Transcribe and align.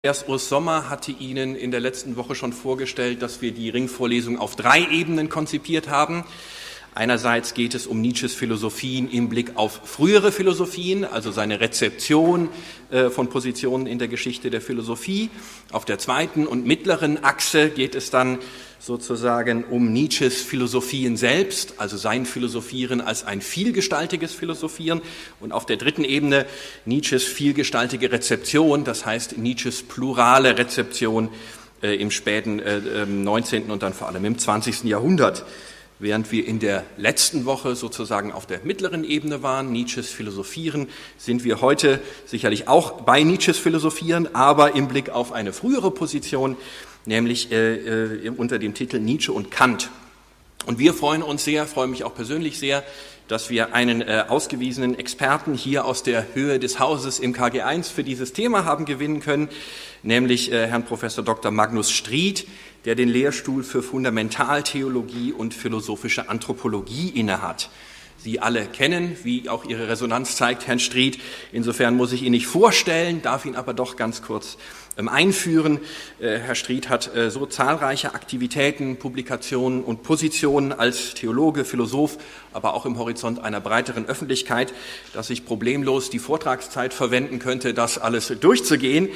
Erst 0.00 0.28
Urs 0.28 0.48
Sommer 0.48 0.88
hatte 0.88 1.10
Ihnen 1.10 1.56
in 1.56 1.72
der 1.72 1.80
letzten 1.80 2.14
Woche 2.14 2.36
schon 2.36 2.52
vorgestellt, 2.52 3.20
dass 3.20 3.42
wir 3.42 3.50
die 3.50 3.68
Ringvorlesung 3.68 4.38
auf 4.38 4.54
drei 4.54 4.86
Ebenen 4.92 5.28
konzipiert 5.28 5.88
haben. 5.88 6.24
Einerseits 6.94 7.54
geht 7.54 7.74
es 7.74 7.86
um 7.86 8.00
Nietzsches 8.00 8.34
Philosophien 8.34 9.10
im 9.10 9.28
Blick 9.28 9.52
auf 9.54 9.80
frühere 9.84 10.32
Philosophien, 10.32 11.04
also 11.04 11.30
seine 11.30 11.60
Rezeption 11.60 12.48
äh, 12.90 13.10
von 13.10 13.28
Positionen 13.28 13.86
in 13.86 13.98
der 13.98 14.08
Geschichte 14.08 14.50
der 14.50 14.60
Philosophie. 14.60 15.30
Auf 15.70 15.84
der 15.84 15.98
zweiten 15.98 16.46
und 16.46 16.66
mittleren 16.66 17.22
Achse 17.22 17.70
geht 17.70 17.94
es 17.94 18.10
dann 18.10 18.38
sozusagen 18.80 19.64
um 19.64 19.92
Nietzsches 19.92 20.42
Philosophien 20.42 21.16
selbst, 21.16 21.74
also 21.78 21.96
sein 21.96 22.26
Philosophieren 22.26 23.00
als 23.00 23.24
ein 23.24 23.40
vielgestaltiges 23.40 24.32
Philosophieren. 24.32 25.02
Und 25.40 25.52
auf 25.52 25.66
der 25.66 25.76
dritten 25.76 26.04
Ebene 26.04 26.46
Nietzsches 26.84 27.24
vielgestaltige 27.24 28.10
Rezeption, 28.12 28.84
das 28.84 29.04
heißt 29.04 29.38
Nietzsches 29.38 29.82
plurale 29.82 30.58
Rezeption 30.58 31.28
äh, 31.82 31.94
im 31.96 32.10
späten 32.10 32.58
äh, 32.58 33.06
19. 33.06 33.64
Ähm, 33.64 33.70
und 33.70 33.82
dann 33.82 33.92
vor 33.92 34.08
allem 34.08 34.24
im 34.24 34.38
20. 34.38 34.84
Jahrhundert. 34.84 35.44
Während 36.00 36.30
wir 36.30 36.46
in 36.46 36.60
der 36.60 36.84
letzten 36.96 37.44
Woche 37.44 37.74
sozusagen 37.74 38.30
auf 38.30 38.46
der 38.46 38.60
mittleren 38.62 39.02
Ebene 39.02 39.42
waren, 39.42 39.72
Nietzsches 39.72 40.10
Philosophieren, 40.10 40.88
sind 41.16 41.42
wir 41.42 41.60
heute 41.60 42.00
sicherlich 42.24 42.68
auch 42.68 43.00
bei 43.00 43.24
Nietzsches 43.24 43.58
Philosophieren, 43.58 44.32
aber 44.32 44.76
im 44.76 44.86
Blick 44.86 45.10
auf 45.10 45.32
eine 45.32 45.52
frühere 45.52 45.90
Position, 45.90 46.56
nämlich 47.04 47.50
äh, 47.50 48.26
äh, 48.26 48.28
unter 48.28 48.60
dem 48.60 48.74
Titel 48.74 49.00
Nietzsche 49.00 49.32
und 49.32 49.50
Kant. 49.50 49.90
Und 50.66 50.78
wir 50.78 50.94
freuen 50.94 51.22
uns 51.22 51.42
sehr, 51.42 51.66
freuen 51.66 51.90
mich 51.90 52.04
auch 52.04 52.14
persönlich 52.14 52.60
sehr, 52.60 52.84
dass 53.28 53.50
wir 53.50 53.74
einen 53.74 54.00
äh, 54.00 54.24
ausgewiesenen 54.26 54.98
Experten 54.98 55.54
hier 55.54 55.84
aus 55.84 56.02
der 56.02 56.34
Höhe 56.34 56.58
des 56.58 56.78
Hauses 56.80 57.20
im 57.20 57.34
KG1 57.34 57.92
für 57.92 58.02
dieses 58.02 58.32
Thema 58.32 58.64
haben 58.64 58.86
gewinnen 58.86 59.20
können, 59.20 59.48
nämlich 60.02 60.50
äh, 60.50 60.66
Herrn 60.66 60.84
Professor 60.84 61.22
Dr. 61.22 61.50
Magnus 61.50 61.90
Stried, 61.90 62.48
der 62.84 62.94
den 62.94 63.08
Lehrstuhl 63.08 63.62
für 63.62 63.82
Fundamentaltheologie 63.82 65.32
und 65.32 65.52
philosophische 65.52 66.28
Anthropologie 66.28 67.10
innehat. 67.10 67.70
Sie 68.18 68.40
alle 68.40 68.66
kennen, 68.66 69.16
wie 69.22 69.48
auch 69.48 69.64
Ihre 69.64 69.88
Resonanz 69.88 70.36
zeigt, 70.36 70.66
Herrn 70.66 70.80
Stried. 70.80 71.20
Insofern 71.52 71.94
muss 71.94 72.12
ich 72.12 72.22
ihn 72.22 72.32
nicht 72.32 72.48
vorstellen, 72.48 73.22
darf 73.22 73.44
ihn 73.44 73.54
aber 73.54 73.74
doch 73.74 73.96
ganz 73.96 74.22
kurz 74.22 74.58
ähm, 74.98 75.08
einführen. 75.08 75.78
Äh, 76.18 76.38
Herr 76.38 76.56
Stried 76.56 76.88
hat 76.88 77.14
äh, 77.14 77.30
so 77.30 77.46
zahlreiche 77.46 78.14
Aktivitäten, 78.14 78.96
Publikationen 78.96 79.84
und 79.84 80.02
Positionen 80.02 80.72
als 80.72 81.14
Theologe, 81.14 81.64
Philosoph, 81.64 82.18
aber 82.52 82.74
auch 82.74 82.84
im 82.84 82.98
Horizont 82.98 83.38
einer 83.38 83.60
breiteren 83.60 84.06
Öffentlichkeit, 84.06 84.74
dass 85.12 85.30
ich 85.30 85.46
problemlos 85.46 86.10
die 86.10 86.18
Vortragszeit 86.18 86.92
verwenden 86.92 87.38
könnte, 87.38 87.74
das 87.74 87.98
alles 87.98 88.32
durchzugehen. 88.40 89.08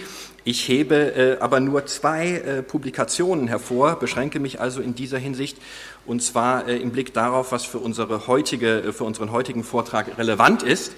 Ich 0.44 0.68
hebe 0.68 0.94
äh, 1.16 1.40
aber 1.40 1.58
nur 1.58 1.86
zwei 1.86 2.62
Publikationen 2.66 3.48
hervor, 3.48 3.98
beschränke 3.98 4.38
mich 4.38 4.60
also 4.60 4.80
in 4.80 4.94
dieser 4.94 5.18
Hinsicht 5.18 5.58
und 6.06 6.22
zwar 6.22 6.68
im 6.68 6.90
Blick 6.90 7.12
darauf, 7.14 7.52
was 7.52 7.64
für, 7.64 7.78
unsere 7.78 8.26
heutige, 8.26 8.92
für 8.92 9.04
unseren 9.04 9.30
heutigen 9.32 9.64
Vortrag 9.64 10.18
relevant 10.18 10.62
ist. 10.62 10.92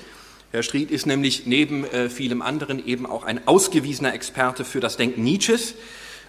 Herr 0.54 0.62
Stried 0.62 0.92
ist 0.92 1.04
nämlich 1.06 1.46
neben 1.46 1.84
äh, 1.84 2.08
vielem 2.08 2.40
anderen 2.40 2.86
eben 2.86 3.06
auch 3.06 3.24
ein 3.24 3.46
ausgewiesener 3.48 4.14
Experte 4.14 4.64
für 4.64 4.78
das 4.78 4.96
Denken 4.96 5.24
Nietzsches. 5.24 5.74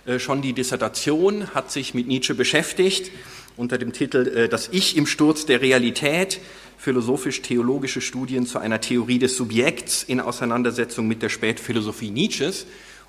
Äh, 0.08 0.18
schon 0.18 0.42
die 0.42 0.54
Dissertation 0.54 1.54
hat 1.54 1.72
sich 1.72 1.94
mit 1.94 2.08
Nietzsche 2.08 2.34
beschäftigt 2.34 3.12
unter 3.56 3.78
dem 3.78 3.94
Titel 3.94 4.28
äh, 4.28 4.50
Das 4.50 4.70
Ich 4.72 4.98
im 4.98 5.06
Sturz 5.06 5.46
der 5.46 5.62
Realität, 5.62 6.40
philosophisch-theologische 6.78 8.02
Studien 8.02 8.48
zu 8.48 8.58
einer 8.58 8.82
Theorie 8.82 9.20
des 9.20 9.38
Subjekts 9.38 10.02
in 10.02 10.20
Auseinandersetzung 10.20 11.08
mit 11.08 11.22
der 11.22 11.30
Spätphilosophie 11.30 12.10
Nietzsches. 12.10 12.66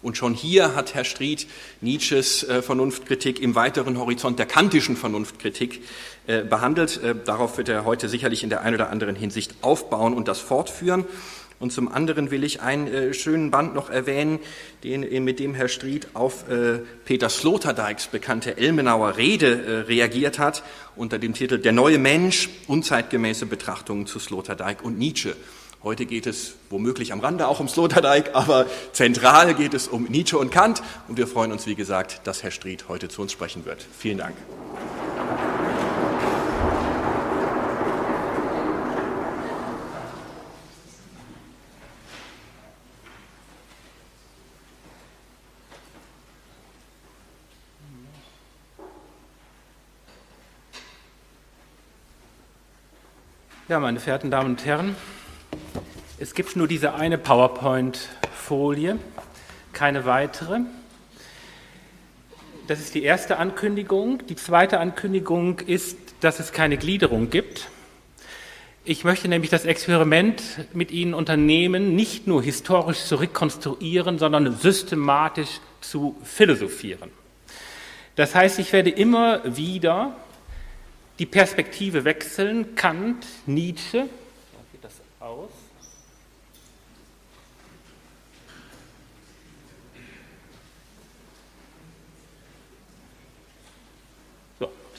Und 0.06 0.16
schon 0.16 0.34
hier 0.34 0.76
hat 0.76 0.94
Herr 0.94 1.02
Stried 1.02 1.48
Nietzsches 1.80 2.44
äh, 2.44 2.62
Vernunftkritik 2.62 3.42
im 3.42 3.56
weiteren 3.56 3.98
Horizont 3.98 4.38
der 4.38 4.46
kantischen 4.46 4.96
Vernunftkritik 4.96 5.82
äh, 6.28 6.44
behandelt. 6.44 7.02
Äh, 7.02 7.16
darauf 7.24 7.58
wird 7.58 7.68
er 7.68 7.84
heute 7.84 8.08
sicherlich 8.08 8.44
in 8.44 8.48
der 8.48 8.60
einen 8.60 8.76
oder 8.76 8.90
anderen 8.90 9.16
Hinsicht 9.16 9.56
aufbauen 9.62 10.14
und 10.14 10.28
das 10.28 10.38
fortführen. 10.38 11.06
Und 11.58 11.72
zum 11.72 11.88
anderen 11.88 12.30
will 12.30 12.44
ich 12.44 12.60
einen 12.60 13.14
schönen 13.14 13.50
Band 13.50 13.74
noch 13.74 13.90
erwähnen, 13.90 14.38
den, 14.84 15.24
mit 15.24 15.40
dem 15.40 15.54
Herr 15.54 15.68
Stried 15.68 16.06
auf 16.12 16.44
Peter 17.06 17.30
Sloterdijks 17.30 18.08
bekannte 18.08 18.58
Elmenauer 18.58 19.16
Rede 19.16 19.86
reagiert 19.88 20.38
hat, 20.38 20.62
unter 20.96 21.18
dem 21.18 21.32
Titel 21.32 21.56
Der 21.56 21.72
neue 21.72 21.98
Mensch, 21.98 22.50
unzeitgemäße 22.66 23.46
Betrachtungen 23.46 24.04
zu 24.06 24.18
Sloterdijk 24.18 24.84
und 24.84 24.98
Nietzsche. 24.98 25.34
Heute 25.82 26.06
geht 26.06 26.26
es 26.26 26.54
womöglich 26.70 27.12
am 27.12 27.20
Rande 27.20 27.46
auch 27.46 27.60
um 27.60 27.68
Sloterdijk, 27.68 28.30
aber 28.34 28.66
zentral 28.92 29.54
geht 29.54 29.74
es 29.74 29.88
um 29.88 30.04
Nietzsche 30.04 30.38
und 30.38 30.50
Kant. 30.50 30.82
Und 31.06 31.16
wir 31.16 31.26
freuen 31.26 31.52
uns, 31.52 31.66
wie 31.66 31.74
gesagt, 31.74 32.22
dass 32.24 32.42
Herr 32.42 32.50
Stried 32.50 32.88
heute 32.88 33.08
zu 33.08 33.22
uns 33.22 33.32
sprechen 33.32 33.64
wird. 33.64 33.86
Vielen 33.96 34.18
Dank. 34.18 34.36
Ja, 53.68 53.80
meine 53.80 53.98
verehrten 53.98 54.30
Damen 54.30 54.50
und 54.50 54.64
Herren, 54.64 54.94
es 56.18 56.34
gibt 56.34 56.56
nur 56.56 56.66
diese 56.66 56.94
eine 56.94 57.18
PowerPoint-Folie, 57.18 58.98
keine 59.74 60.06
weitere. 60.06 60.60
Das 62.68 62.80
ist 62.80 62.94
die 62.94 63.02
erste 63.02 63.36
Ankündigung. 63.36 64.26
Die 64.26 64.36
zweite 64.36 64.80
Ankündigung 64.80 65.60
ist, 65.60 65.98
dass 66.20 66.40
es 66.40 66.52
keine 66.52 66.78
Gliederung 66.78 67.28
gibt. 67.28 67.68
Ich 68.86 69.04
möchte 69.04 69.28
nämlich 69.28 69.50
das 69.50 69.66
Experiment 69.66 70.42
mit 70.72 70.90
Ihnen 70.90 71.12
unternehmen, 71.12 71.94
nicht 71.94 72.26
nur 72.26 72.42
historisch 72.42 73.04
zu 73.04 73.16
rekonstruieren, 73.16 74.18
sondern 74.18 74.56
systematisch 74.56 75.60
zu 75.82 76.16
philosophieren. 76.24 77.10
Das 78.14 78.34
heißt, 78.34 78.58
ich 78.58 78.72
werde 78.72 78.88
immer 78.88 79.42
wieder 79.56 80.16
die 81.18 81.26
Perspektive 81.26 82.04
wechseln, 82.04 82.74
Kant, 82.74 83.26
Nietzsche, 83.44 83.98
da 83.98 84.60
geht 84.72 84.82
das 84.82 84.94
aus, 85.20 85.50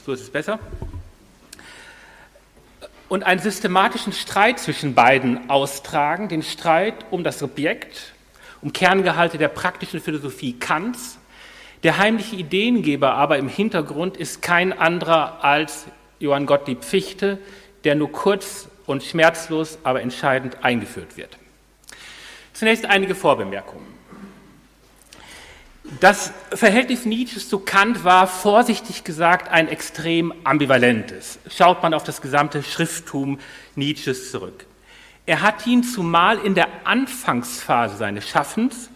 so 0.07 0.13
ist 0.13 0.21
es 0.21 0.29
besser, 0.29 0.57
und 3.09 3.25
einen 3.25 3.41
systematischen 3.41 4.13
Streit 4.13 4.57
zwischen 4.57 4.95
beiden 4.95 5.49
austragen, 5.49 6.29
den 6.29 6.43
Streit 6.43 6.93
um 7.11 7.25
das 7.25 7.39
Subjekt, 7.39 8.13
um 8.61 8.71
Kerngehalte 8.71 9.37
der 9.37 9.49
praktischen 9.49 9.99
Philosophie 9.99 10.53
Kants. 10.53 11.17
Der 11.83 11.97
heimliche 11.97 12.37
Ideengeber 12.37 13.15
aber 13.15 13.37
im 13.37 13.49
Hintergrund 13.49 14.15
ist 14.15 14.41
kein 14.41 14.71
anderer 14.71 15.43
als 15.43 15.87
Johann 16.19 16.45
Gottlieb 16.45 16.85
Fichte, 16.85 17.37
der 17.83 17.95
nur 17.95 18.09
kurz 18.09 18.69
und 18.85 19.03
schmerzlos, 19.03 19.77
aber 19.83 20.01
entscheidend 20.01 20.63
eingeführt 20.63 21.17
wird. 21.17 21.37
Zunächst 22.53 22.85
einige 22.85 23.13
Vorbemerkungen. 23.13 23.87
Das 26.01 26.33
Verhältnis 26.51 27.05
Nietzsches 27.05 27.47
zu 27.47 27.59
Kant 27.59 28.03
war 28.03 28.27
vorsichtig 28.27 29.05
gesagt 29.05 29.49
ein 29.49 29.69
extrem 29.69 30.33
ambivalentes. 30.43 31.39
Schaut 31.49 31.81
man 31.81 31.93
auf 31.93 32.03
das 32.03 32.21
gesamte 32.21 32.61
Schrifttum 32.61 33.39
Nietzsches 33.75 34.31
zurück. 34.31 34.65
Er 35.25 35.41
hat 35.41 35.65
ihn 35.65 35.83
zumal 35.83 36.39
in 36.39 36.55
der 36.55 36.67
Anfangsphase 36.83 37.95
seines 37.97 38.27
Schaffens 38.27 38.89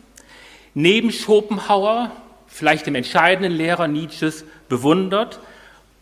neben 0.73 1.11
Schopenhauer, 1.11 2.11
vielleicht 2.47 2.85
dem 2.85 2.95
entscheidenden 2.95 3.53
Lehrer 3.53 3.87
Nietzsches, 3.87 4.45
bewundert 4.69 5.39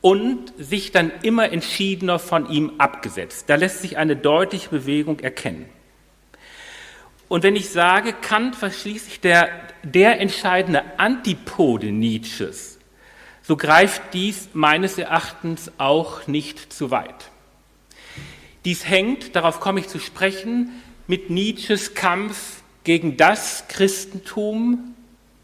und 0.01 0.53
sich 0.57 0.91
dann 0.91 1.11
immer 1.21 1.51
entschiedener 1.51 2.19
von 2.19 2.49
ihm 2.49 2.73
abgesetzt. 2.77 3.45
Da 3.47 3.55
lässt 3.55 3.81
sich 3.81 3.97
eine 3.97 4.15
deutliche 4.15 4.69
Bewegung 4.69 5.19
erkennen. 5.19 5.65
Und 7.29 7.43
wenn 7.43 7.55
ich 7.55 7.69
sage, 7.69 8.11
Kant 8.11 8.59
war 8.61 8.71
schließlich 8.71 9.21
der, 9.21 9.49
der 9.83 10.19
entscheidende 10.19 10.83
Antipode 10.99 11.91
Nietzsches, 11.91 12.79
so 13.43 13.55
greift 13.55 14.01
dies 14.13 14.49
meines 14.53 14.97
Erachtens 14.97 15.71
auch 15.77 16.27
nicht 16.27 16.73
zu 16.73 16.91
weit. 16.91 17.29
Dies 18.65 18.87
hängt, 18.87 19.35
darauf 19.35 19.59
komme 19.59 19.79
ich 19.79 19.87
zu 19.87 19.99
sprechen, 19.99 20.71
mit 21.07 21.29
Nietzsches 21.29 21.93
Kampf 21.93 22.61
gegen 22.83 23.15
das 23.15 23.67
Christentum 23.67 24.95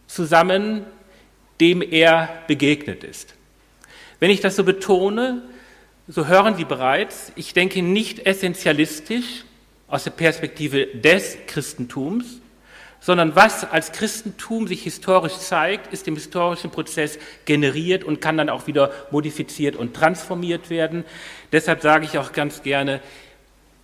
zusammen, 0.08 0.86
dem 1.60 1.82
er 1.82 2.44
begegnet 2.48 3.04
ist. 3.04 3.36
Wenn 4.20 4.32
ich 4.32 4.42
das 4.42 4.56
so 4.56 4.64
betone, 4.64 5.44
so 6.08 6.28
hören 6.28 6.56
Sie 6.56 6.66
bereits, 6.66 7.32
ich 7.36 7.54
denke 7.54 7.82
nicht 7.82 8.26
essentialistisch 8.26 9.46
aus 9.96 10.04
der 10.04 10.12
Perspektive 10.12 10.88
des 10.88 11.38
Christentums, 11.48 12.42
sondern 13.00 13.34
was 13.36 13.64
als 13.64 13.94
Christentum 13.94 14.68
sich 14.68 14.84
historisch 14.84 15.38
zeigt, 15.38 15.94
ist 15.94 16.06
im 16.10 16.16
historischen 16.16 16.70
Prozess 16.70 17.18
generiert 17.46 18.04
und 18.04 18.20
kann 18.20 18.36
dann 18.36 18.50
auch 18.50 18.68
wieder 18.68 18.92
modifiziert 19.12 19.78
und 19.78 19.94
transformiert 19.94 20.70
werden. 20.70 21.06
Deshalb 21.54 21.82
sage 21.82 22.04
ich 22.04 22.18
auch 22.18 22.34
ganz 22.34 22.62
gerne, 22.62 23.00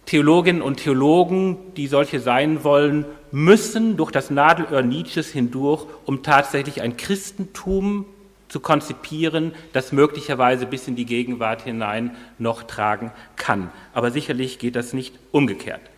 Theologinnen 0.06 0.62
und 0.62 0.78
Theologen, 0.78 1.74
die 1.78 1.88
solche 1.88 2.20
sein 2.20 2.66
wollen, 2.66 3.06
müssen 3.32 3.96
durch 3.96 4.12
das 4.12 4.32
Nadelöhr 4.32 4.82
Nietzsches 4.82 5.30
hindurch, 5.30 5.86
um 6.06 6.24
tatsächlich 6.24 6.82
ein 6.82 6.98
Christentum 6.98 8.06
zu 8.50 8.60
konzipieren, 8.60 9.54
das 9.72 9.94
möglicherweise 9.94 10.66
bis 10.66 10.88
in 10.88 10.96
die 10.96 11.06
Gegenwart 11.06 11.62
hinein 11.62 12.18
noch 12.40 12.64
tragen 12.64 13.12
kann. 13.38 13.72
Aber 13.94 14.12
sicherlich 14.12 14.60
geht 14.60 14.76
das 14.76 14.92
nicht 14.92 15.18
umgekehrt. 15.32 15.91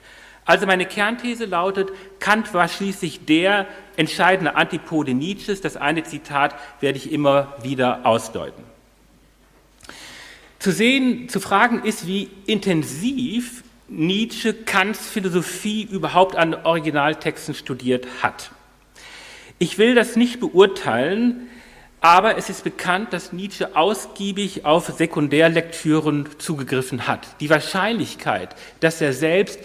Also 0.46 0.66
meine 0.66 0.86
Kernthese 0.86 1.46
lautet, 1.46 1.90
Kant 2.20 2.54
war 2.54 2.68
schließlich 2.68 3.26
der 3.26 3.68
entscheidende 3.96 4.56
Antipode 4.56 5.14
Nietzsches. 5.14 5.62
Das 5.62 5.78
eine 5.78 6.04
Zitat 6.04 6.56
werde 6.82 6.98
ich 6.98 7.12
immer 7.12 7.56
wieder 7.64 8.06
ausdeuten. 8.06 8.64
Zu 10.60 10.72
sehen, 10.72 11.30
zu 11.30 11.40
fragen 11.40 11.84
ist, 11.84 12.08
wie 12.08 12.30
intensiv 12.46 13.64
Nietzsche 13.90 14.54
Kants 14.54 15.08
Philosophie 15.08 15.84
überhaupt 15.84 16.36
an 16.36 16.54
Originaltexten 16.54 17.54
studiert 17.54 18.08
hat. 18.22 18.52
Ich 19.60 19.78
will 19.78 19.94
das 19.94 20.16
nicht 20.16 20.40
beurteilen, 20.40 21.50
aber 22.02 22.38
es 22.38 22.50
ist 22.50 22.66
bekannt, 22.66 23.14
dass 23.14 23.32
Nietzsche 23.32 23.76
ausgiebig 23.76 24.66
auf 24.66 24.88
Sekundärlektüren 24.88 26.28
zugegriffen 26.38 27.08
hat. 27.08 27.28
Die 27.40 27.50
Wahrscheinlichkeit, 27.50 28.56
dass 28.82 29.00
er 29.00 29.14
selbst 29.14 29.60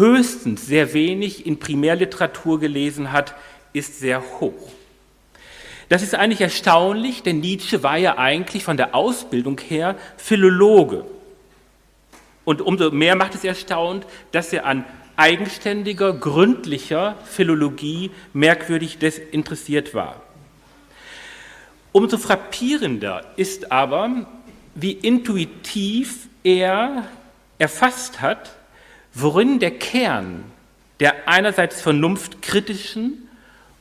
höchstens 0.00 0.66
sehr 0.66 0.92
wenig 0.92 1.46
in 1.46 1.60
Primärliteratur 1.60 2.58
gelesen 2.58 3.12
hat, 3.12 3.34
ist 3.72 4.00
sehr 4.00 4.20
hoch. 4.40 4.72
Das 5.88 6.02
ist 6.02 6.14
eigentlich 6.14 6.40
erstaunlich, 6.40 7.22
denn 7.22 7.40
Nietzsche 7.40 7.82
war 7.82 7.96
ja 7.96 8.18
eigentlich 8.18 8.64
von 8.64 8.76
der 8.76 8.94
Ausbildung 8.94 9.60
her 9.60 9.96
Philologe. 10.16 11.04
Und 12.44 12.60
umso 12.60 12.90
mehr 12.90 13.16
macht 13.16 13.34
es 13.34 13.44
erstaunt, 13.44 14.06
dass 14.32 14.52
er 14.52 14.66
an 14.66 14.84
eigenständiger, 15.16 16.12
gründlicher 16.12 17.16
Philologie 17.24 18.10
merkwürdig 18.32 18.98
desinteressiert 18.98 19.94
war. 19.94 20.22
Umso 21.92 22.18
frappierender 22.18 23.24
ist 23.36 23.72
aber, 23.72 24.26
wie 24.74 24.92
intuitiv 24.92 26.28
er 26.44 27.08
erfasst 27.58 28.20
hat, 28.20 28.56
worin 29.14 29.58
der 29.58 29.72
Kern 29.72 30.44
der 31.00 31.28
einerseits 31.28 31.80
vernunftkritischen 31.80 33.28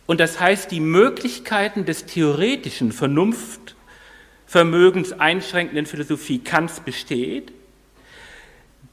und 0.05 0.19
das 0.19 0.39
heißt 0.39 0.71
die 0.71 0.79
Möglichkeiten 0.79 1.85
des 1.85 2.05
theoretischen 2.05 2.91
Vernunftvermögens 2.91 5.13
einschränkenden 5.13 5.85
Philosophie 5.85 6.39
Kants 6.39 6.79
besteht, 6.79 7.53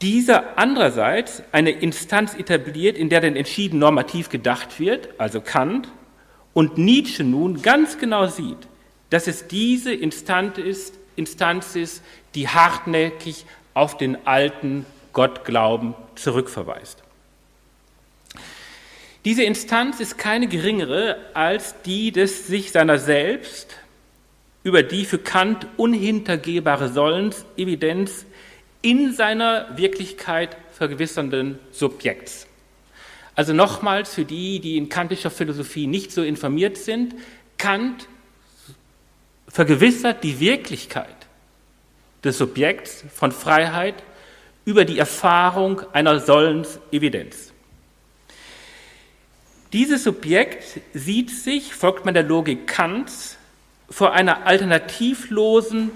dieser 0.01 0.59
andererseits 0.59 1.41
eine 1.51 1.71
Instanz 1.71 2.35
etabliert, 2.35 2.97
in 2.97 3.09
der 3.09 3.21
dann 3.21 3.35
entschieden 3.35 3.79
normativ 3.79 4.29
gedacht 4.29 4.79
wird, 4.79 5.09
also 5.17 5.41
Kant, 5.41 5.89
und 6.53 6.77
Nietzsche 6.77 7.23
nun 7.23 7.63
ganz 7.63 7.97
genau 7.97 8.27
sieht, 8.27 8.67
dass 9.09 9.25
es 9.27 9.47
diese 9.47 9.91
Instanz 9.93 10.59
ist, 10.59 10.93
Instanz 11.15 11.75
ist 11.75 12.03
die 12.35 12.47
hartnäckig 12.47 13.45
auf 13.73 13.97
den 13.97 14.27
alten 14.27 14.85
Gottglauben 15.17 15.95
zurückverweist. 16.13 17.01
Diese 19.25 19.41
Instanz 19.41 19.99
ist 19.99 20.19
keine 20.19 20.47
geringere 20.47 21.17
als 21.33 21.81
die 21.81 22.11
des 22.11 22.45
sich 22.45 22.71
seiner 22.71 22.99
selbst 22.99 23.77
über 24.61 24.83
die 24.83 25.05
für 25.05 25.17
Kant 25.17 25.65
unhintergehbare 25.75 26.89
Sollensevidenz 26.89 28.27
in 28.83 29.11
seiner 29.11 29.75
Wirklichkeit 29.75 30.55
vergewissernden 30.71 31.57
Subjekts. 31.71 32.45
Also 33.33 33.53
nochmals 33.53 34.13
für 34.13 34.23
die, 34.23 34.59
die 34.59 34.77
in 34.77 34.87
kantischer 34.87 35.31
Philosophie 35.31 35.87
nicht 35.87 36.11
so 36.11 36.21
informiert 36.21 36.77
sind, 36.77 37.15
Kant 37.57 38.07
vergewissert 39.47 40.23
die 40.23 40.39
Wirklichkeit 40.39 41.25
des 42.23 42.37
Subjekts 42.37 43.03
von 43.15 43.31
Freiheit 43.31 43.95
über 44.67 44.83
die 44.83 44.99
Erfahrung 44.99 45.81
einer 45.93 46.19
Sollensevidenz. 46.19 47.53
Dieses 49.71 50.03
Subjekt 50.03 50.81
sieht 50.93 51.29
sich, 51.29 51.73
folgt 51.73 52.03
man 52.03 52.13
der 52.13 52.23
Logik 52.23 52.67
Kants, 52.67 53.37
vor 53.89 54.11
einer 54.11 54.45
alternativlosen, 54.45 55.91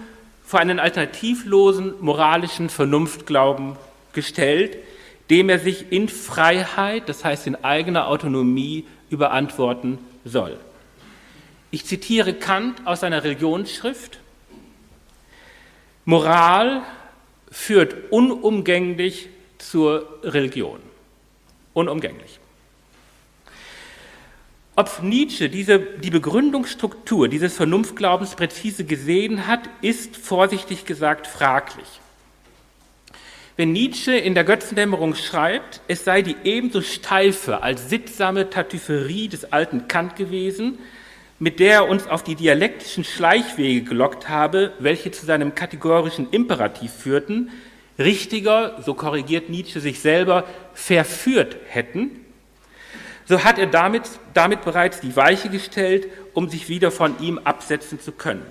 vor 0.45 0.61
einen 0.61 0.79
alternativlosen 0.79 1.95
moralischen 1.99 2.69
Vernunftglauben 2.69 3.75
gestellt, 4.13 4.77
dem 5.29 5.49
er 5.49 5.59
sich 5.59 5.91
in 5.91 6.07
Freiheit, 6.07 7.09
das 7.09 7.25
heißt 7.25 7.47
in 7.47 7.61
eigener 7.65 8.07
Autonomie, 8.07 8.85
überantworten 9.09 9.99
soll. 10.23 10.57
Ich 11.71 11.85
zitiere 11.85 12.33
Kant 12.33 12.87
aus 12.87 13.01
seiner 13.01 13.25
Religionsschrift. 13.25 14.19
Moral 16.05 16.83
führt 17.51 18.11
unumgänglich 18.11 19.29
zur 19.57 20.19
Religion. 20.23 20.79
Unumgänglich. 21.73 22.39
Ob 24.75 25.03
Nietzsche 25.03 25.49
diese, 25.49 25.79
die 25.79 26.09
Begründungsstruktur 26.09 27.27
dieses 27.27 27.55
Vernunftglaubens 27.55 28.35
präzise 28.35 28.85
gesehen 28.85 29.45
hat, 29.45 29.69
ist 29.81 30.15
vorsichtig 30.15 30.85
gesagt 30.85 31.27
fraglich. 31.27 31.85
Wenn 33.57 33.73
Nietzsche 33.73 34.13
in 34.13 34.33
der 34.33 34.45
Götzendämmerung 34.45 35.13
schreibt, 35.13 35.81
es 35.87 36.05
sei 36.05 36.21
die 36.21 36.37
ebenso 36.45 36.81
steife 36.81 37.61
als 37.61 37.89
sittsame 37.89 38.49
Tatüfferie 38.49 39.27
des 39.27 39.51
alten 39.51 39.89
Kant 39.89 40.15
gewesen, 40.15 40.79
mit 41.41 41.59
der 41.59 41.73
er 41.73 41.89
uns 41.89 42.07
auf 42.07 42.23
die 42.23 42.35
dialektischen 42.35 43.03
Schleichwege 43.03 43.81
gelockt 43.81 44.29
habe, 44.29 44.73
welche 44.77 45.09
zu 45.09 45.25
seinem 45.25 45.55
kategorischen 45.55 46.29
Imperativ 46.29 46.93
führten, 46.93 47.49
richtiger, 47.97 48.79
so 48.85 48.93
korrigiert 48.93 49.49
Nietzsche 49.49 49.79
sich 49.79 50.01
selber, 50.01 50.43
verführt 50.75 51.57
hätten, 51.67 52.11
so 53.25 53.43
hat 53.43 53.57
er 53.57 53.65
damit, 53.65 54.03
damit 54.35 54.63
bereits 54.63 54.99
die 54.99 55.15
Weiche 55.15 55.49
gestellt, 55.49 56.09
um 56.35 56.47
sich 56.47 56.69
wieder 56.69 56.91
von 56.91 57.19
ihm 57.19 57.39
absetzen 57.39 57.99
zu 57.99 58.11
können. 58.11 58.45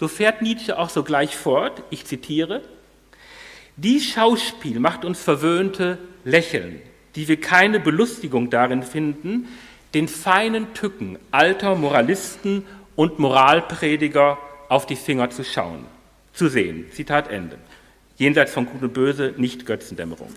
So 0.00 0.08
fährt 0.08 0.40
Nietzsche 0.40 0.78
auch 0.78 0.88
sogleich 0.88 1.36
fort, 1.36 1.82
ich 1.90 2.06
zitiere, 2.06 2.62
die 3.76 4.00
Schauspiel 4.00 4.80
macht 4.80 5.04
uns 5.04 5.22
Verwöhnte 5.22 5.98
lächeln, 6.24 6.80
die 7.14 7.28
wir 7.28 7.38
keine 7.38 7.78
Belustigung 7.78 8.48
darin 8.48 8.84
finden, 8.84 9.48
den 9.94 10.08
feinen 10.08 10.74
Tücken 10.74 11.18
alter 11.30 11.74
Moralisten 11.74 12.64
und 12.96 13.18
Moralprediger 13.18 14.38
auf 14.68 14.86
die 14.86 14.96
Finger 14.96 15.30
zu 15.30 15.44
schauen, 15.44 15.86
zu 16.32 16.48
sehen. 16.48 16.90
Zitat 16.92 17.28
Ende. 17.28 17.58
Jenseits 18.16 18.52
von 18.52 18.66
Gut 18.66 18.82
und 18.82 18.94
Böse, 18.94 19.34
nicht 19.36 19.66
Götzendämmerung. 19.66 20.32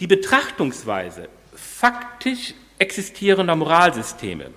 Die 0.00 0.06
Betrachtungsweise 0.06 1.28
faktisch 1.54 2.54
existierender 2.78 3.56
Moralsysteme 3.56 4.50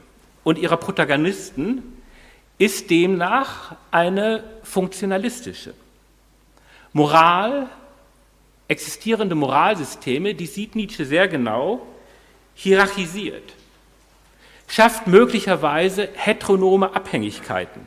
und 0.44 0.58
ihrer 0.58 0.78
Protagonisten 0.78 1.84
ist 2.58 2.90
demnach 2.90 3.76
eine 3.92 4.44
funktionalistische. 4.64 5.74
Moral, 6.94 7.70
existierende 8.68 9.36
Moralsysteme, 9.36 10.34
die 10.34 10.48
sieht 10.48 10.76
Nietzsche 10.76 11.06
sehr 11.06 11.28
genau, 11.28 11.86
hierarchisiert, 12.58 13.54
schafft 14.68 15.06
möglicherweise 15.08 16.10
heteronome 16.16 16.96
Abhängigkeiten. 16.96 17.86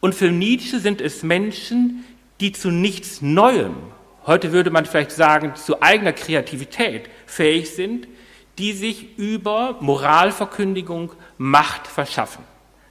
Und 0.00 0.14
für 0.14 0.30
Nietzsche 0.30 0.80
sind 0.80 1.00
es 1.00 1.22
Menschen, 1.22 2.04
die 2.40 2.50
zu 2.50 2.70
nichts 2.70 3.22
Neuem, 3.22 3.76
heute 4.26 4.52
würde 4.52 4.70
man 4.70 4.86
vielleicht 4.86 5.12
sagen, 5.12 5.54
zu 5.54 5.80
eigener 5.80 6.12
Kreativität 6.12 7.08
fähig 7.26 7.70
sind, 7.70 8.08
die 8.58 8.72
sich 8.72 9.16
über 9.18 9.76
Moralverkündigung 9.80 11.12
Macht 11.38 11.86
verschaffen. 11.86 12.44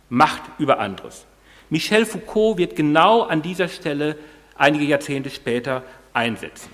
Macht 0.10 0.42
über 0.60 0.80
anderes. 0.80 1.26
Michel 1.70 2.06
Foucault 2.06 2.58
wird 2.58 2.76
genau 2.76 3.24
an 3.24 3.42
dieser 3.42 3.68
Stelle 3.68 4.18
einige 4.56 4.86
Jahrzehnte 4.86 5.30
später 5.30 5.84
einsetzen. 6.14 6.70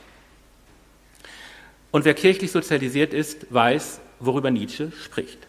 Und 1.91 2.05
wer 2.05 2.13
kirchlich 2.13 2.51
sozialisiert 2.51 3.13
ist, 3.13 3.51
weiß, 3.51 3.99
worüber 4.19 4.51
Nietzsche 4.51 4.91
spricht. 5.03 5.39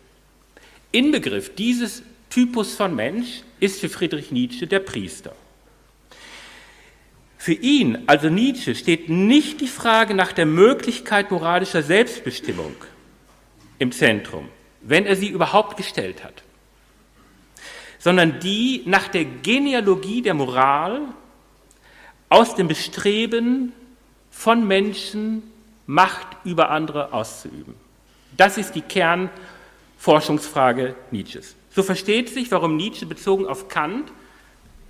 Inbegriff 0.93 1.55
dieses 1.55 2.03
Typus 2.31 2.75
von 2.75 2.95
Mensch 2.95 3.43
ist 3.59 3.81
für 3.81 3.89
Friedrich 3.89 4.31
Nietzsche 4.31 4.67
der 4.67 4.81
Priester. 4.81 5.35
Für 7.37 7.53
ihn, 7.53 7.99
also 8.07 8.29
Nietzsche, 8.29 8.75
steht 8.75 9.09
nicht 9.09 9.61
die 9.61 9.67
Frage 9.67 10.15
nach 10.15 10.33
der 10.33 10.47
Möglichkeit 10.47 11.31
moralischer 11.31 11.83
Selbstbestimmung 11.83 12.75
im 13.79 13.93
Zentrum, 13.93 14.49
wenn 14.83 15.07
er 15.07 15.17
sie 15.17 15.29
überhaupt 15.29 15.77
gestellt 15.77 16.23
hat, 16.23 16.43
sondern 17.99 18.41
die 18.41 18.83
nach 18.85 19.09
der 19.09 19.25
Genealogie 19.25 20.23
der 20.23 20.35
Moral 20.35 21.01
aus 22.29 22.55
dem 22.55 22.69
Bestreben 22.69 23.73
von 24.31 24.67
Menschen 24.67 25.50
Macht 25.91 26.29
über 26.45 26.71
andere 26.71 27.13
auszuüben. 27.13 27.75
Das 28.37 28.59
ist 28.59 28.77
die 28.77 28.81
Kernforschungsfrage 28.81 30.95
Nietzsches. 31.11 31.57
So 31.71 31.83
versteht 31.83 32.29
sich, 32.29 32.53
warum 32.53 32.77
Nietzsche 32.77 33.07
bezogen 33.07 33.47
auf 33.47 33.67
Kant, 33.67 34.13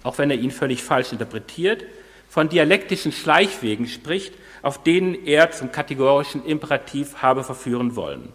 auch 0.03 0.19
wenn 0.19 0.31
er 0.31 0.37
ihn 0.37 0.51
völlig 0.51 0.83
falsch 0.83 1.13
interpretiert, 1.13 1.87
von 2.29 2.51
dialektischen 2.51 3.13
Schleichwegen 3.13 3.89
spricht, 3.89 4.35
auf 4.61 4.83
denen 4.83 5.15
er 5.25 5.53
zum 5.53 5.73
kategorischen 5.73 6.45
Imperativ 6.45 7.23
habe 7.23 7.45
verführen 7.45 7.97
wollen. 7.97 8.31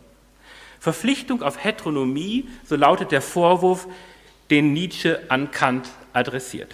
Verpflichtung 0.80 1.44
auf 1.44 1.64
Heteronomie, 1.64 2.50
so 2.66 2.76
lautet 2.76 3.12
der 3.12 3.22
Vorwurf, 3.22 3.88
den 4.50 4.74
Nietzsche 4.74 5.22
an 5.30 5.52
Kant 5.52 5.88
adressiert. 6.14 6.74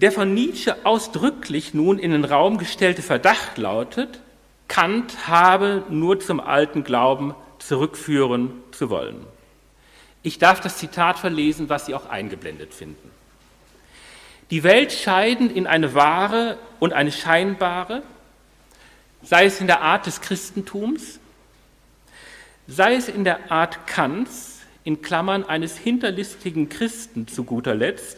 Der 0.00 0.12
von 0.12 0.32
Nietzsche 0.32 0.86
ausdrücklich 0.86 1.74
nun 1.74 1.98
in 1.98 2.12
den 2.12 2.24
Raum 2.24 2.56
gestellte 2.56 3.02
Verdacht 3.02 3.58
lautet, 3.58 4.20
Kant 4.66 5.28
habe 5.28 5.84
nur 5.90 6.20
zum 6.20 6.40
alten 6.40 6.84
Glauben 6.84 7.34
zurückführen 7.58 8.50
zu 8.70 8.88
wollen. 8.88 9.26
Ich 10.22 10.38
darf 10.38 10.60
das 10.60 10.78
Zitat 10.78 11.18
verlesen, 11.18 11.68
was 11.68 11.84
Sie 11.84 11.94
auch 11.94 12.08
eingeblendet 12.08 12.72
finden. 12.72 13.10
Die 14.50 14.62
Welt 14.62 14.90
scheiden 14.90 15.54
in 15.54 15.66
eine 15.66 15.92
wahre 15.92 16.56
und 16.78 16.94
eine 16.94 17.12
scheinbare, 17.12 18.02
sei 19.22 19.44
es 19.44 19.60
in 19.60 19.66
der 19.66 19.82
Art 19.82 20.06
des 20.06 20.22
Christentums, 20.22 21.20
sei 22.66 22.94
es 22.94 23.08
in 23.08 23.24
der 23.24 23.52
Art 23.52 23.86
Kants, 23.86 24.60
in 24.82 25.02
Klammern 25.02 25.44
eines 25.44 25.76
hinterlistigen 25.76 26.70
Christen 26.70 27.28
zu 27.28 27.44
guter 27.44 27.74
Letzt, 27.74 28.16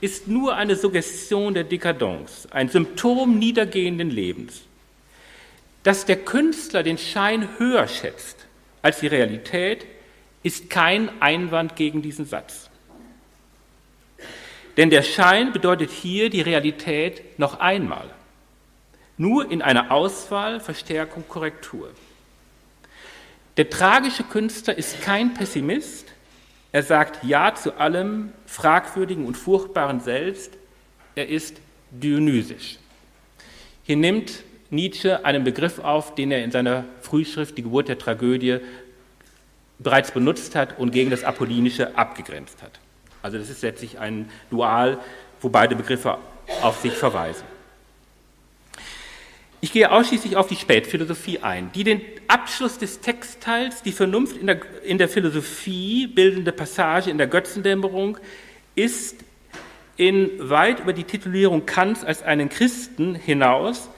ist 0.00 0.28
nur 0.28 0.56
eine 0.56 0.76
Suggestion 0.76 1.54
der 1.54 1.64
Dekadence, 1.64 2.46
ein 2.50 2.68
Symptom 2.68 3.38
niedergehenden 3.38 4.10
Lebens. 4.10 4.62
Dass 5.82 6.04
der 6.04 6.16
Künstler 6.16 6.82
den 6.82 6.98
Schein 6.98 7.48
höher 7.58 7.88
schätzt 7.88 8.46
als 8.82 9.00
die 9.00 9.06
Realität, 9.06 9.86
ist 10.42 10.70
kein 10.70 11.10
Einwand 11.20 11.76
gegen 11.76 12.02
diesen 12.02 12.26
Satz. 12.26 12.70
Denn 14.76 14.90
der 14.90 15.02
Schein 15.02 15.52
bedeutet 15.52 15.90
hier 15.90 16.30
die 16.30 16.40
Realität 16.40 17.38
noch 17.38 17.58
einmal. 17.58 18.08
Nur 19.16 19.50
in 19.50 19.62
einer 19.62 19.90
Auswahl, 19.90 20.60
Verstärkung, 20.60 21.24
Korrektur. 21.28 21.90
Der 23.56 23.68
tragische 23.68 24.22
Künstler 24.22 24.78
ist 24.78 25.02
kein 25.02 25.34
Pessimist, 25.34 26.06
er 26.72 26.82
sagt 26.82 27.24
Ja 27.24 27.54
zu 27.54 27.78
allem 27.78 28.32
Fragwürdigen 28.46 29.26
und 29.26 29.36
Furchtbaren 29.36 30.00
selbst. 30.00 30.52
Er 31.14 31.28
ist 31.28 31.60
dionysisch. 31.90 32.78
Hier 33.82 33.96
nimmt 33.96 34.44
Nietzsche 34.70 35.24
einen 35.24 35.44
Begriff 35.44 35.78
auf, 35.78 36.14
den 36.14 36.30
er 36.30 36.44
in 36.44 36.50
seiner 36.50 36.84
Frühschrift 37.00 37.56
Die 37.56 37.62
Geburt 37.62 37.88
der 37.88 37.98
Tragödie 37.98 38.58
bereits 39.78 40.10
benutzt 40.10 40.54
hat 40.54 40.78
und 40.78 40.90
gegen 40.90 41.10
das 41.10 41.24
Apollinische 41.24 41.96
abgegrenzt 41.96 42.62
hat. 42.62 42.80
Also 43.22 43.38
das 43.38 43.48
ist 43.48 43.62
letztlich 43.62 43.98
ein 43.98 44.28
Dual, 44.50 44.98
wo 45.40 45.48
beide 45.48 45.74
Begriffe 45.74 46.18
auf 46.62 46.80
sich 46.80 46.92
verweisen. 46.92 47.44
Ich 49.60 49.72
gehe 49.72 49.90
ausschließlich 49.90 50.36
auf 50.36 50.46
die 50.46 50.56
Spätphilosophie 50.56 51.40
ein, 51.40 51.72
die 51.72 51.82
den 51.82 52.00
Abschluss 52.28 52.78
des 52.78 53.00
Textteils, 53.00 53.82
die 53.82 53.90
Vernunft 53.90 54.36
in 54.36 54.46
der, 54.46 54.60
in 54.84 54.98
der 54.98 55.08
Philosophie 55.08 56.06
bildende 56.06 56.52
Passage 56.52 57.10
in 57.10 57.18
der 57.18 57.26
Götzendämmerung, 57.26 58.18
ist 58.76 59.16
in 59.96 60.30
weit 60.48 60.78
über 60.80 60.92
die 60.92 61.02
Titulierung 61.02 61.66
Kants 61.66 62.04
als 62.04 62.22
einen 62.22 62.48
Christen 62.48 63.16
hinaus 63.16 63.88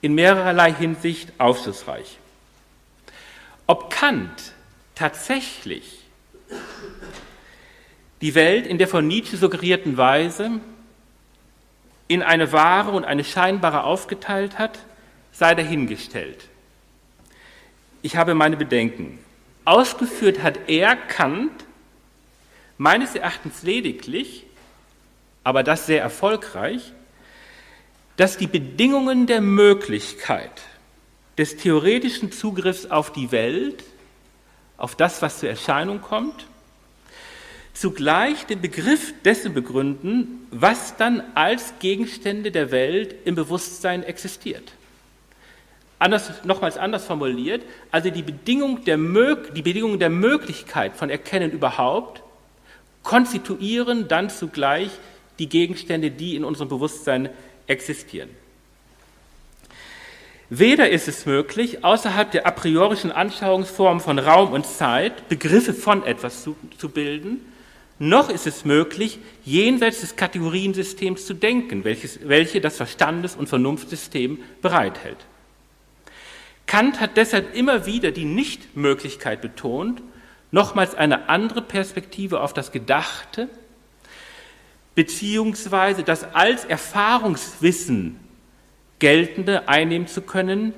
in 0.00 0.14
mehrerlei 0.14 0.72
Hinsicht 0.72 1.32
aufschlussreich. 1.38 2.18
Ob 3.68 3.90
Kant 3.90 4.52
tatsächlich 4.96 6.00
die 8.20 8.34
Welt 8.34 8.66
in 8.66 8.78
der 8.78 8.88
von 8.88 9.06
Nietzsche 9.06 9.36
suggerierten 9.36 9.96
Weise 9.96 10.60
in 12.08 12.22
eine 12.22 12.50
wahre 12.50 12.90
und 12.90 13.04
eine 13.04 13.22
scheinbare 13.22 13.84
aufgeteilt 13.84 14.58
hat, 14.58 14.80
sei 15.34 15.54
dahingestellt. 15.54 16.48
Ich 18.02 18.16
habe 18.16 18.34
meine 18.34 18.56
Bedenken. 18.56 19.18
Ausgeführt 19.64 20.42
hat 20.42 20.68
er 20.68 20.94
Kant 20.94 21.52
meines 22.78 23.14
Erachtens 23.14 23.62
lediglich, 23.62 24.44
aber 25.42 25.62
das 25.62 25.86
sehr 25.86 26.00
erfolgreich, 26.00 26.92
dass 28.16 28.36
die 28.36 28.46
Bedingungen 28.46 29.26
der 29.26 29.40
Möglichkeit 29.40 30.62
des 31.36 31.56
theoretischen 31.56 32.30
Zugriffs 32.30 32.86
auf 32.86 33.12
die 33.12 33.32
Welt, 33.32 33.82
auf 34.76 34.94
das, 34.94 35.20
was 35.20 35.40
zur 35.40 35.48
Erscheinung 35.48 36.00
kommt, 36.00 36.46
zugleich 37.72 38.46
den 38.46 38.60
Begriff 38.60 39.12
dessen 39.24 39.52
begründen, 39.52 40.46
was 40.50 40.96
dann 40.96 41.22
als 41.34 41.74
Gegenstände 41.80 42.52
der 42.52 42.70
Welt 42.70 43.16
im 43.24 43.34
Bewusstsein 43.34 44.04
existiert. 44.04 44.72
Anders, 46.04 46.44
nochmals 46.44 46.76
anders 46.76 47.06
formuliert, 47.06 47.62
also 47.90 48.10
die 48.10 48.22
Bedingung, 48.22 48.84
der 48.84 48.98
die 48.98 49.62
Bedingung 49.62 49.98
der 49.98 50.10
Möglichkeit 50.10 50.94
von 50.96 51.08
Erkennen 51.08 51.50
überhaupt 51.50 52.22
konstituieren 53.02 54.06
dann 54.06 54.28
zugleich 54.28 54.90
die 55.38 55.48
Gegenstände, 55.48 56.10
die 56.10 56.36
in 56.36 56.44
unserem 56.44 56.68
Bewusstsein 56.68 57.30
existieren. 57.66 58.28
Weder 60.50 60.90
ist 60.90 61.08
es 61.08 61.24
möglich, 61.24 61.82
außerhalb 61.82 62.30
der 62.32 62.46
a 62.46 62.50
priorischen 62.50 63.10
Anschauungsform 63.10 64.02
von 64.02 64.18
Raum 64.18 64.52
und 64.52 64.66
Zeit 64.66 65.30
Begriffe 65.30 65.72
von 65.72 66.04
etwas 66.04 66.42
zu, 66.42 66.54
zu 66.76 66.90
bilden, 66.90 67.40
noch 67.98 68.28
ist 68.28 68.46
es 68.46 68.66
möglich, 68.66 69.20
jenseits 69.42 70.02
des 70.02 70.16
Kategoriensystems 70.16 71.24
zu 71.24 71.32
denken, 71.32 71.82
welches, 71.84 72.28
welche 72.28 72.60
das 72.60 72.76
Verstandes- 72.76 73.36
und 73.36 73.48
Vernunftsystem 73.48 74.40
bereithält. 74.60 75.16
Kant 76.66 77.00
hat 77.00 77.16
deshalb 77.16 77.54
immer 77.54 77.86
wieder 77.86 78.10
die 78.10 78.24
Nichtmöglichkeit 78.24 79.40
betont, 79.40 80.02
nochmals 80.50 80.94
eine 80.94 81.28
andere 81.28 81.62
Perspektive 81.62 82.40
auf 82.40 82.52
das 82.52 82.72
Gedachte, 82.72 83.48
beziehungsweise 84.94 86.04
das 86.04 86.24
als 86.34 86.64
Erfahrungswissen 86.64 88.20
geltende 88.98 89.68
einnehmen 89.68 90.06
zu 90.06 90.22
können, 90.22 90.72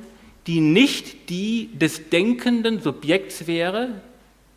die 0.46 0.60
nicht 0.60 1.28
die 1.28 1.70
des 1.76 2.08
denkenden 2.08 2.80
Subjekts 2.80 3.46
wäre, 3.46 4.00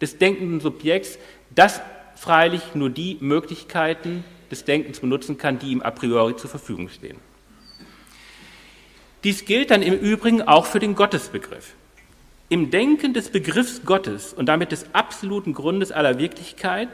des 0.01 0.17
denkenden 0.17 0.61
Subjekts, 0.61 1.19
das 1.53 1.81
freilich 2.15 2.75
nur 2.75 2.89
die 2.89 3.17
Möglichkeiten 3.19 4.23
des 4.51 4.65
Denkens 4.65 4.99
benutzen 4.99 5.37
kann, 5.37 5.59
die 5.59 5.71
ihm 5.71 5.81
a 5.81 5.91
priori 5.91 6.35
zur 6.35 6.49
Verfügung 6.49 6.89
stehen. 6.89 7.17
Dies 9.23 9.45
gilt 9.45 9.71
dann 9.71 9.81
im 9.81 9.93
Übrigen 9.93 10.41
auch 10.41 10.65
für 10.65 10.79
den 10.79 10.95
Gottesbegriff. 10.95 11.73
Im 12.47 12.71
Denken 12.71 13.13
des 13.13 13.29
Begriffs 13.29 13.81
Gottes 13.85 14.33
und 14.33 14.47
damit 14.47 14.71
des 14.71 14.93
absoluten 14.93 15.53
Grundes 15.53 15.91
aller 15.91 16.17
Wirklichkeit 16.17 16.89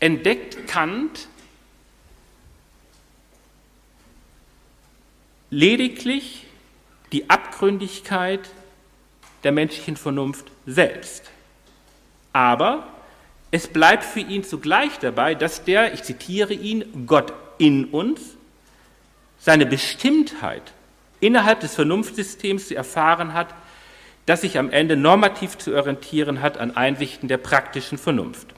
entdeckt 0.00 0.66
Kant 0.66 1.28
lediglich 5.50 6.46
die 7.12 7.28
Abgründigkeit 7.28 8.40
der 9.44 9.52
menschlichen 9.52 9.96
Vernunft 9.96 10.46
selbst. 10.66 11.30
Aber 12.32 12.86
es 13.50 13.68
bleibt 13.68 14.04
für 14.04 14.20
ihn 14.20 14.44
zugleich 14.44 14.98
dabei, 14.98 15.34
dass 15.34 15.64
der, 15.64 15.92
ich 15.92 16.02
zitiere 16.02 16.54
ihn, 16.54 17.06
Gott 17.06 17.34
in 17.58 17.84
uns 17.86 18.20
seine 19.38 19.66
Bestimmtheit 19.66 20.72
innerhalb 21.22 21.60
des 21.60 21.74
Vernunftsystems 21.74 22.68
zu 22.68 22.74
erfahren 22.74 23.32
hat, 23.32 23.54
das 24.26 24.42
sich 24.42 24.58
am 24.58 24.70
Ende 24.70 24.96
normativ 24.96 25.56
zu 25.56 25.74
orientieren 25.74 26.42
hat 26.42 26.58
an 26.58 26.76
Einsichten 26.76 27.28
der 27.28 27.38
praktischen 27.38 27.96
Vernunft. 27.96 28.48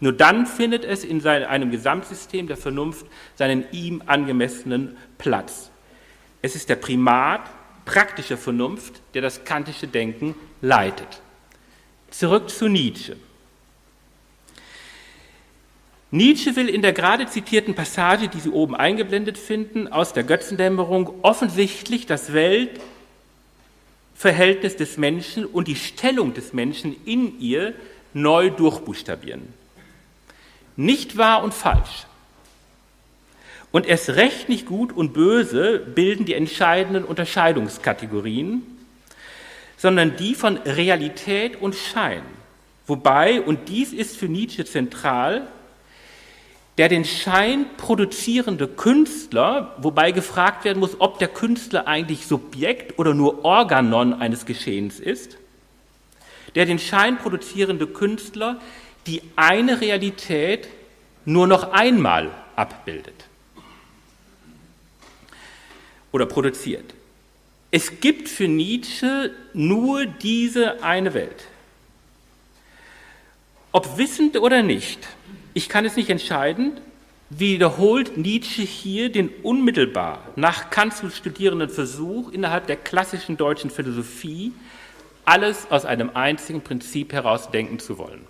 Nur 0.00 0.12
dann 0.12 0.46
findet 0.46 0.84
es 0.84 1.04
in 1.04 1.24
einem 1.26 1.70
Gesamtsystem 1.70 2.46
der 2.46 2.56
Vernunft 2.56 3.06
seinen 3.36 3.64
ihm 3.72 4.02
angemessenen 4.06 4.96
Platz. 5.18 5.70
Es 6.40 6.56
ist 6.56 6.68
der 6.68 6.76
Primat 6.76 7.42
praktischer 7.84 8.36
Vernunft, 8.36 9.00
der 9.14 9.22
das 9.22 9.44
kantische 9.44 9.86
Denken 9.86 10.34
leitet. 10.60 11.22
Zurück 12.10 12.50
zu 12.50 12.68
Nietzsche. 12.68 13.16
Nietzsche 16.12 16.54
will 16.56 16.68
in 16.68 16.82
der 16.82 16.92
gerade 16.92 17.26
zitierten 17.26 17.74
Passage, 17.74 18.28
die 18.28 18.38
Sie 18.38 18.50
oben 18.50 18.76
eingeblendet 18.76 19.38
finden, 19.38 19.88
aus 19.88 20.12
der 20.12 20.24
Götzendämmerung 20.24 21.14
offensichtlich 21.22 22.04
das 22.04 22.34
Welt 22.34 22.78
Verhältnis 24.14 24.76
des 24.76 24.98
Menschen 24.98 25.46
und 25.46 25.68
die 25.68 25.74
Stellung 25.74 26.34
des 26.34 26.52
Menschen 26.52 26.94
in 27.06 27.40
ihr 27.40 27.72
neu 28.12 28.50
durchbuchstabieren. 28.50 29.54
Nicht 30.76 31.16
wahr 31.16 31.42
und 31.42 31.54
falsch. 31.54 32.06
Und 33.70 33.86
erst 33.86 34.10
recht 34.10 34.50
nicht 34.50 34.66
gut 34.66 34.92
und 34.92 35.14
böse 35.14 35.78
bilden 35.78 36.26
die 36.26 36.34
entscheidenden 36.34 37.04
Unterscheidungskategorien, 37.04 38.62
sondern 39.78 40.14
die 40.16 40.34
von 40.34 40.58
Realität 40.58 41.60
und 41.60 41.74
Schein. 41.74 42.22
Wobei, 42.86 43.40
und 43.40 43.70
dies 43.70 43.94
ist 43.94 44.18
für 44.18 44.26
Nietzsche 44.26 44.66
zentral, 44.66 45.48
der 46.78 46.88
den 46.88 47.04
Schein 47.04 47.66
produzierende 47.76 48.66
Künstler, 48.66 49.74
wobei 49.78 50.12
gefragt 50.12 50.64
werden 50.64 50.78
muss, 50.80 51.00
ob 51.00 51.18
der 51.18 51.28
Künstler 51.28 51.86
eigentlich 51.86 52.26
Subjekt 52.26 52.98
oder 52.98 53.14
nur 53.14 53.44
Organon 53.44 54.14
eines 54.14 54.46
Geschehens 54.46 54.98
ist, 54.98 55.36
der 56.54 56.66
den 56.66 56.78
Schein 56.78 57.18
produzierende 57.18 57.86
Künstler 57.86 58.60
die 59.06 59.22
eine 59.36 59.80
Realität 59.80 60.68
nur 61.24 61.46
noch 61.46 61.72
einmal 61.72 62.30
abbildet 62.56 63.26
oder 66.12 66.26
produziert. 66.26 66.94
Es 67.70 68.00
gibt 68.00 68.28
für 68.28 68.48
Nietzsche 68.48 69.34
nur 69.54 70.04
diese 70.04 70.82
eine 70.82 71.14
Welt. 71.14 71.46
Ob 73.72 73.96
wissend 73.96 74.36
oder 74.36 74.62
nicht, 74.62 75.08
ich 75.54 75.68
kann 75.68 75.84
es 75.84 75.96
nicht 75.96 76.10
entscheiden, 76.10 76.72
wiederholt 77.30 78.16
Nietzsche 78.16 78.62
hier 78.62 79.10
den 79.10 79.28
unmittelbar 79.42 80.20
nach 80.36 80.70
Kant 80.70 80.94
zu 80.94 81.10
studierenden 81.10 81.70
Versuch 81.70 82.30
innerhalb 82.30 82.66
der 82.66 82.76
klassischen 82.76 83.36
deutschen 83.36 83.70
Philosophie, 83.70 84.52
alles 85.24 85.70
aus 85.70 85.84
einem 85.84 86.10
einzigen 86.14 86.62
Prinzip 86.62 87.12
heraus 87.12 87.50
denken 87.50 87.78
zu 87.78 87.98
wollen. 87.98 88.26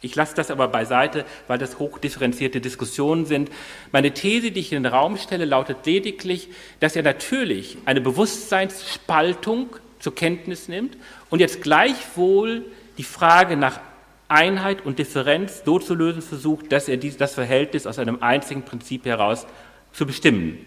Ich 0.00 0.14
lasse 0.14 0.36
das 0.36 0.50
aber 0.52 0.68
beiseite, 0.68 1.24
weil 1.48 1.58
das 1.58 1.80
hochdifferenzierte 1.80 2.60
Diskussionen 2.60 3.26
sind. 3.26 3.50
Meine 3.90 4.12
These, 4.12 4.52
die 4.52 4.60
ich 4.60 4.72
in 4.72 4.84
den 4.84 4.92
Raum 4.92 5.16
stelle, 5.16 5.44
lautet 5.44 5.84
lediglich, 5.86 6.48
dass 6.78 6.94
er 6.94 7.02
natürlich 7.02 7.78
eine 7.84 8.00
Bewusstseinsspaltung 8.00 9.74
zur 9.98 10.14
Kenntnis 10.14 10.68
nimmt 10.68 10.96
und 11.30 11.40
jetzt 11.40 11.62
gleichwohl 11.62 12.64
die 12.96 13.04
Frage 13.04 13.56
nach 13.56 13.80
Einheit 14.28 14.84
und 14.84 14.98
Differenz 14.98 15.62
so 15.64 15.78
zu 15.78 15.94
lösen 15.94 16.22
versucht, 16.22 16.70
dass 16.70 16.88
er 16.88 16.98
dies, 16.98 17.16
das 17.16 17.34
Verhältnis 17.34 17.86
aus 17.86 17.98
einem 17.98 18.22
einzigen 18.22 18.62
Prinzip 18.62 19.04
heraus 19.06 19.46
zu 19.92 20.06
bestimmen 20.06 20.64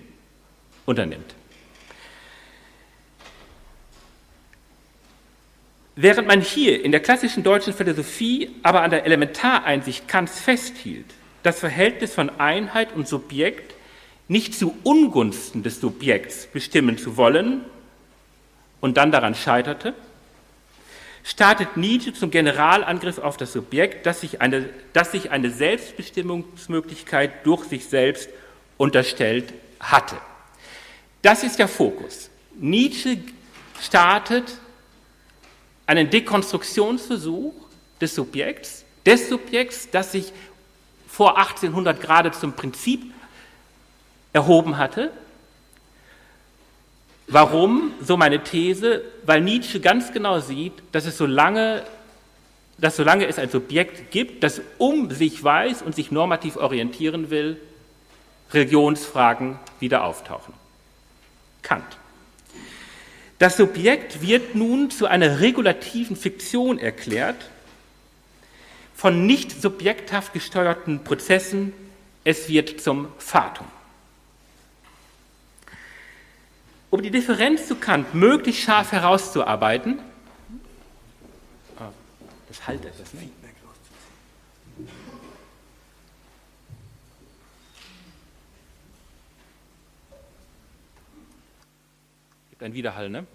unternimmt. 0.86 1.36
Während 5.96 6.28
man 6.28 6.42
hier 6.42 6.84
in 6.84 6.92
der 6.92 7.02
klassischen 7.02 7.44
deutschen 7.44 7.74
Philosophie 7.74 8.50
aber 8.64 8.82
an 8.82 8.90
der 8.90 9.06
Elementareinsicht 9.06 10.08
Kants 10.08 10.40
festhielt, 10.40 11.06
das 11.44 11.60
Verhältnis 11.60 12.14
von 12.14 12.30
Einheit 12.40 12.94
und 12.96 13.08
Subjekt 13.08 13.76
nicht 14.28 14.56
zu 14.58 14.76
Ungunsten 14.84 15.62
des 15.62 15.82
Subjekts 15.82 16.48
bestimmen 16.48 16.98
zu 16.98 17.18
wollen 17.18 17.66
und 18.80 18.98
dann 18.98 19.12
daran 19.12 19.36
scheiterte, 19.36 19.94
startet 21.24 21.78
Nietzsche 21.78 22.14
zum 22.14 22.32
Generalangriff 22.32 23.20
auf 23.20 23.38
das 23.38 23.54
Subjekt, 23.54 24.06
das 24.06 24.22
sich 24.22 24.42
eine, 24.42 24.70
das 24.94 25.12
sich 25.12 25.32
eine 25.32 25.52
Selbstbestimmungsmöglichkeit 25.52 27.46
durch 27.46 27.66
sich 27.66 27.86
selbst 27.86 28.30
unterstellt 28.78 29.54
hatte. 29.80 30.18
Das 31.22 31.44
ist 31.44 31.60
der 31.60 31.68
Fokus. 31.68 32.30
Nietzsche 32.56 33.18
startet 33.80 34.58
einen 35.86 36.10
Dekonstruktionsversuch 36.10 37.54
des 38.00 38.16
Subjekts, 38.16 38.86
des 39.06 39.30
Subjekts, 39.30 39.90
das 39.92 40.12
sich 40.12 40.32
vor 41.08 41.38
1800 41.38 42.00
gerade 42.00 42.32
zum 42.32 42.54
Prinzip 42.54 43.14
erhoben 44.34 44.78
hatte 44.78 45.12
Warum? 47.32 47.94
So 48.02 48.18
meine 48.18 48.44
These, 48.44 49.04
weil 49.24 49.40
Nietzsche 49.40 49.80
ganz 49.80 50.12
genau 50.12 50.42
sieht, 50.42 50.74
dass 50.92 51.06
es 51.06 51.18
solange, 51.18 51.84
dass 52.78 52.98
solange 52.98 53.26
es 53.26 53.40
ein 53.40 53.50
Subjekt 53.50 54.12
gibt, 54.12 54.44
das 54.44 54.62
um 54.78 55.10
sich 55.12 55.42
weiß 55.42 55.82
und 55.82 55.96
sich 55.96 56.12
normativ 56.12 56.58
orientieren 56.58 57.30
will, 57.30 57.56
Religionsfragen 58.52 59.58
wieder 59.80 60.04
auftauchen. 60.04 60.54
Kant. 61.62 61.86
Das 63.40 63.56
Subjekt 63.56 64.22
wird 64.22 64.54
nun 64.56 64.92
zu 64.92 65.06
einer 65.06 65.40
regulativen 65.40 66.18
Fiktion 66.18 66.80
erklärt, 66.80 67.50
von 68.94 69.26
nicht 69.26 69.62
subjekthaft 69.62 70.34
gesteuerten 70.34 71.06
Prozessen, 71.06 71.72
es 72.26 72.50
wird 72.50 72.82
zum 72.82 73.08
Fatum. 73.18 73.68
Um 76.92 77.02
die 77.02 77.10
Differenz 77.10 77.68
zu 77.68 77.76
Kant 77.76 78.14
möglichst 78.14 78.62
scharf 78.62 78.92
herauszuarbeiten, 78.92 80.00
das 82.48 82.68
halt 82.68 82.84
etwas, 82.84 83.14
ne? 83.14 83.30
Gibt 92.50 92.62
einen 92.62 92.74
Widerhall, 92.74 93.10
ne? 93.10 93.26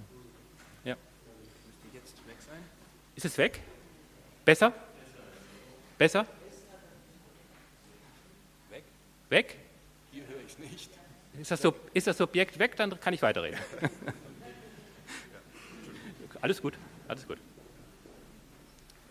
Ja. 0.85 0.97
Ist 3.15 3.25
es 3.25 3.39
weg? 3.39 3.61
Besser? 4.45 4.75
Besser? 5.97 6.27
Weg? 8.69 8.85
Weg? 9.31 9.57
Hier 10.13 10.27
höre 10.27 10.41
ich 10.45 10.53
es 10.53 10.59
nicht. 10.59 10.91
Ist 11.41 11.51
das, 11.51 11.63
ist 11.93 12.07
das 12.07 12.19
Subjekt 12.19 12.59
weg, 12.59 12.77
dann 12.77 12.99
kann 13.01 13.15
ich 13.15 13.23
weiterreden. 13.23 13.59
alles 16.41 16.63
gut, 16.63 16.75
alles 17.09 17.27
gut. 17.27 17.39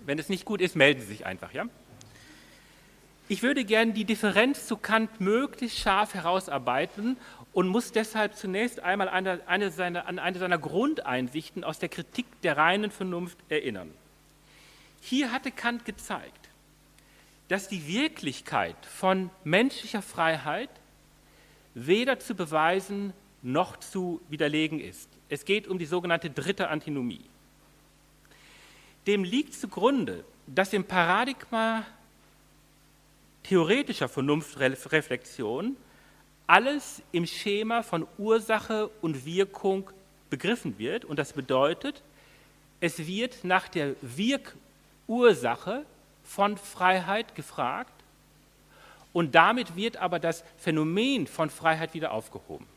Wenn 0.06 0.20
es 0.20 0.30
nicht 0.30 0.46
gut 0.46 0.62
ist, 0.62 0.76
melden 0.76 1.02
Sie 1.02 1.08
sich 1.08 1.26
einfach, 1.26 1.54
ja? 1.54 1.66
Ich 3.28 3.42
würde 3.42 3.66
gerne 3.66 3.94
die 3.94 4.06
Differenz 4.06 4.68
zu 4.68 4.78
Kant 4.78 5.20
möglichst 5.20 5.80
scharf 5.80 6.14
herausarbeiten 6.14 7.18
und 7.54 7.68
muss 7.68 7.92
deshalb 7.92 8.36
zunächst 8.36 8.82
einmal 8.82 9.10
eine, 9.10 9.42
eine 9.48 9.72
seiner, 9.72 10.06
an 10.06 10.20
eine 10.20 10.38
seiner 10.38 10.60
Grundeinsichten 10.60 11.64
aus 11.64 11.80
der 11.80 11.90
Kritik 11.90 12.28
der 12.44 12.58
reinen 12.58 12.92
Vernunft 12.92 13.40
erinnern. 13.50 13.92
Hier 15.02 15.32
hatte 15.32 15.52
Kant 15.52 15.86
gezeigt, 15.86 16.50
dass 17.48 17.68
die 17.68 17.88
Wirklichkeit 17.88 18.78
von 18.86 19.32
menschlicher 19.44 20.04
Freiheit 20.04 20.70
weder 21.76 22.18
zu 22.18 22.34
beweisen 22.34 23.14
noch 23.44 23.78
zu 23.78 24.22
widerlegen 24.30 24.80
ist. 24.80 25.10
Es 25.30 25.46
geht 25.46 25.68
um 25.68 25.78
die 25.78 25.86
sogenannte 25.86 26.32
dritte 26.32 26.70
Antinomie. 26.70 27.26
Dem 29.06 29.24
liegt 29.24 29.54
zugrunde, 29.54 30.24
dass 30.48 30.74
im 30.74 30.84
Paradigma 30.84 31.86
theoretischer 33.44 34.10
Vernunftreflexion 34.10 35.78
alles 36.48 37.04
im 37.12 37.28
Schema 37.28 37.84
von 37.84 38.08
Ursache 38.18 38.90
und 39.02 39.26
Wirkung 39.26 39.90
begriffen 40.30 40.80
wird. 40.80 41.06
Und 41.06 41.20
das 41.20 41.34
bedeutet, 41.34 42.02
es 42.80 43.06
wird 43.06 43.44
nach 43.44 43.68
der 43.68 43.96
Wirkursache 44.02 45.86
von 46.24 46.58
Freiheit 46.58 47.36
gefragt 47.36 47.95
und 49.16 49.34
damit 49.34 49.78
wird 49.78 49.96
aber 49.96 50.20
das 50.20 50.44
Phänomen 50.58 51.26
von 51.26 51.50
Freiheit 51.50 51.94
wieder 51.94 52.12
aufgehoben. 52.12 52.68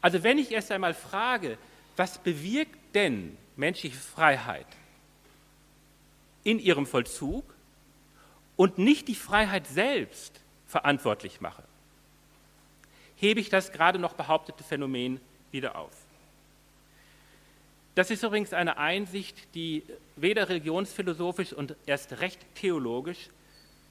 Also 0.00 0.24
wenn 0.24 0.36
ich 0.36 0.50
erst 0.50 0.72
einmal 0.72 0.94
frage, 0.94 1.58
was 1.96 2.18
bewirkt 2.18 2.76
denn 2.92 3.36
menschliche 3.54 3.96
Freiheit 3.96 4.66
in 6.42 6.58
ihrem 6.58 6.86
Vollzug 6.86 7.44
und 8.56 8.78
nicht 8.78 9.06
die 9.06 9.14
Freiheit 9.14 9.68
selbst 9.68 10.40
verantwortlich 10.66 11.40
mache, 11.40 11.62
hebe 13.14 13.38
ich 13.38 13.48
das 13.48 13.70
gerade 13.70 14.00
noch 14.00 14.14
behauptete 14.14 14.64
Phänomen 14.64 15.20
wieder 15.52 15.78
auf. 15.78 15.92
Das 17.94 18.10
ist 18.10 18.24
übrigens 18.24 18.52
eine 18.52 18.76
Einsicht, 18.76 19.36
die 19.54 19.84
weder 20.16 20.48
religionsphilosophisch 20.48 21.52
und 21.52 21.76
erst 21.86 22.18
recht 22.20 22.44
theologisch 22.56 23.28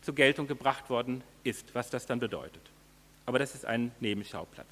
zur 0.02 0.16
Geltung 0.16 0.48
gebracht 0.48 0.90
worden 0.90 1.24
ist, 1.44 1.74
was 1.74 1.90
das 1.90 2.06
dann 2.06 2.20
bedeutet. 2.20 2.62
Aber 3.26 3.40
das 3.40 3.56
ist 3.56 3.66
ein 3.66 3.92
Nebenschauplatz. 4.00 4.68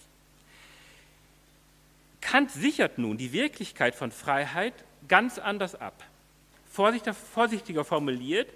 Kant 2.22 2.52
sichert 2.52 2.98
nun 2.98 3.18
die 3.18 3.34
Wirklichkeit 3.34 3.96
von 3.96 4.12
Freiheit 4.12 4.74
ganz 5.08 5.38
anders 5.38 5.76
ab. 5.76 6.04
Vorsichtiger 6.72 7.86
formuliert, 7.86 8.50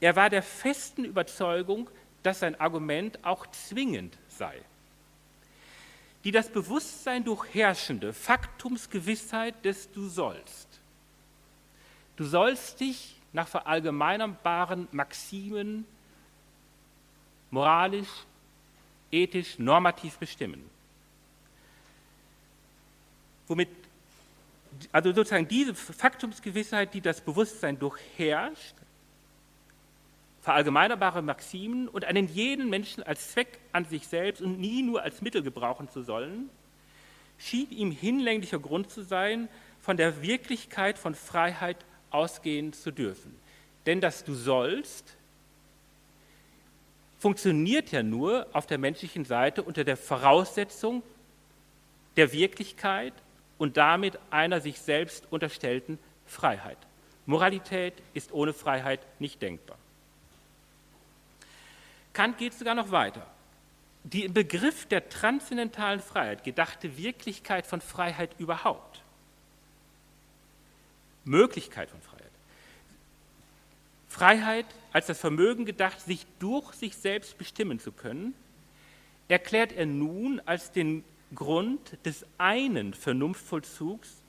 er 0.00 0.16
war 0.16 0.30
der 0.30 0.42
festen 0.42 1.04
Überzeugung, 1.04 1.90
dass 2.22 2.40
sein 2.40 2.58
Argument 2.60 3.24
auch 3.24 3.46
zwingend 3.48 4.16
sei. 4.28 4.54
Die 6.24 6.32
das 6.32 6.48
Bewusstsein 6.48 7.24
durchherrschende 7.24 8.12
Faktumsgewissheit 8.12 9.64
des 9.64 9.90
Du 9.92 10.08
sollst 10.08 10.66
Du 12.16 12.24
sollst 12.24 12.80
dich 12.80 13.14
nach 13.32 13.46
verallgemeinerbaren 13.46 14.88
Maximen 14.90 15.84
moralisch, 17.50 18.08
ethisch, 19.10 19.58
normativ 19.58 20.18
bestimmen. 20.18 20.68
Womit, 23.46 23.68
also 24.92 25.12
sozusagen 25.12 25.48
diese 25.48 25.74
Faktumsgewissheit, 25.74 26.92
die 26.94 27.00
das 27.00 27.20
Bewusstsein 27.20 27.78
durchherrscht, 27.78 28.74
verallgemeinerbare 30.42 31.22
Maximen 31.22 31.88
und 31.88 32.04
einen 32.04 32.28
jeden 32.28 32.70
Menschen 32.70 33.02
als 33.02 33.32
Zweck 33.32 33.58
an 33.72 33.84
sich 33.84 34.06
selbst 34.06 34.40
und 34.40 34.60
nie 34.60 34.82
nur 34.82 35.02
als 35.02 35.20
Mittel 35.20 35.42
gebrauchen 35.42 35.88
zu 35.90 36.02
sollen, 36.02 36.50
schien 37.38 37.70
ihm 37.70 37.90
hinlänglicher 37.90 38.58
Grund 38.58 38.90
zu 38.90 39.02
sein, 39.02 39.48
von 39.80 39.96
der 39.96 40.22
Wirklichkeit 40.22 40.98
von 40.98 41.14
Freiheit 41.14 41.84
ausgehen 42.10 42.72
zu 42.72 42.92
dürfen. 42.92 43.36
Denn 43.86 44.00
das 44.00 44.24
du 44.24 44.34
sollst 44.34 45.15
funktioniert 47.18 47.92
ja 47.92 48.02
nur 48.02 48.46
auf 48.52 48.66
der 48.66 48.78
menschlichen 48.78 49.24
Seite 49.24 49.62
unter 49.62 49.84
der 49.84 49.96
Voraussetzung 49.96 51.02
der 52.16 52.32
Wirklichkeit 52.32 53.14
und 53.58 53.76
damit 53.76 54.18
einer 54.30 54.60
sich 54.60 54.80
selbst 54.80 55.26
unterstellten 55.30 55.98
Freiheit. 56.26 56.78
Moralität 57.26 57.94
ist 58.14 58.32
ohne 58.32 58.52
Freiheit 58.52 59.00
nicht 59.18 59.42
denkbar. 59.42 59.78
Kant 62.12 62.38
geht 62.38 62.54
sogar 62.54 62.74
noch 62.74 62.90
weiter. 62.90 63.26
Die 64.04 64.24
im 64.24 64.32
Begriff 64.32 64.86
der 64.86 65.08
transzendentalen 65.08 66.00
Freiheit 66.00 66.44
gedachte 66.44 66.96
Wirklichkeit 66.96 67.66
von 67.66 67.80
Freiheit 67.80 68.30
überhaupt, 68.38 69.02
Möglichkeit 71.24 71.90
von 71.90 72.00
Freiheit, 72.00 72.15
Freiheit 74.08 74.66
als 74.92 75.06
das 75.06 75.18
Vermögen 75.18 75.64
gedacht, 75.64 76.00
sich 76.00 76.26
durch 76.38 76.72
sich 76.74 76.96
selbst 76.96 77.36
bestimmen 77.38 77.78
zu 77.78 77.92
können, 77.92 78.34
erklärt 79.28 79.72
er 79.72 79.86
nun 79.86 80.40
als 80.46 80.72
den 80.72 81.04
Grund 81.34 81.98
des 82.06 82.24
einen 82.38 82.94
Vernunftvollzugs 82.94 84.22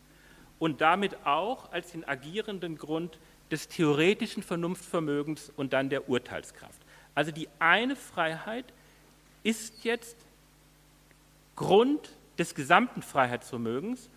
und 0.59 0.81
damit 0.81 1.25
auch 1.25 1.71
als 1.71 1.91
den 1.91 2.07
agierenden 2.07 2.77
Grund 2.77 3.19
des 3.51 3.67
theoretischen 3.67 4.43
Vernunftvermögens 4.43 5.51
und 5.55 5.73
dann 5.73 5.89
der 5.89 6.09
Urteilskraft. 6.09 6.81
Also 7.13 7.31
die 7.31 7.47
eine 7.59 7.95
Freiheit 7.95 8.65
ist 9.43 9.83
jetzt 9.83 10.17
Grund 11.55 12.09
des 12.37 12.55
gesamten 12.55 13.01
Freiheitsvermögens. 13.01 14.09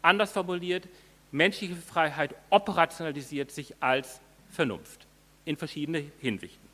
Anders 0.00 0.32
formuliert, 0.32 0.88
menschliche 1.32 1.76
Freiheit 1.76 2.34
operationalisiert 2.50 3.50
sich 3.50 3.74
als 3.80 4.20
Vernunft 4.50 5.07
in 5.48 5.56
verschiedene 5.56 6.04
Hinsichten. 6.20 6.68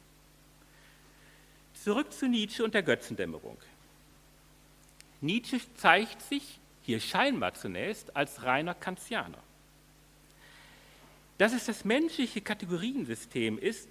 Zurück 1.84 2.12
zu 2.12 2.26
Nietzsche 2.26 2.64
und 2.64 2.74
der 2.74 2.82
Götzendämmerung. 2.82 3.56
Nietzsche 5.20 5.60
zeigt 5.76 6.20
sich 6.22 6.58
hier 6.82 6.98
scheinbar 6.98 7.54
zunächst 7.54 8.16
als 8.16 8.42
reiner 8.42 8.74
Kantianer. 8.74 9.38
Dass 11.38 11.52
es 11.52 11.66
das 11.66 11.84
menschliche 11.84 12.40
Kategoriensystem 12.40 13.58
ist, 13.58 13.88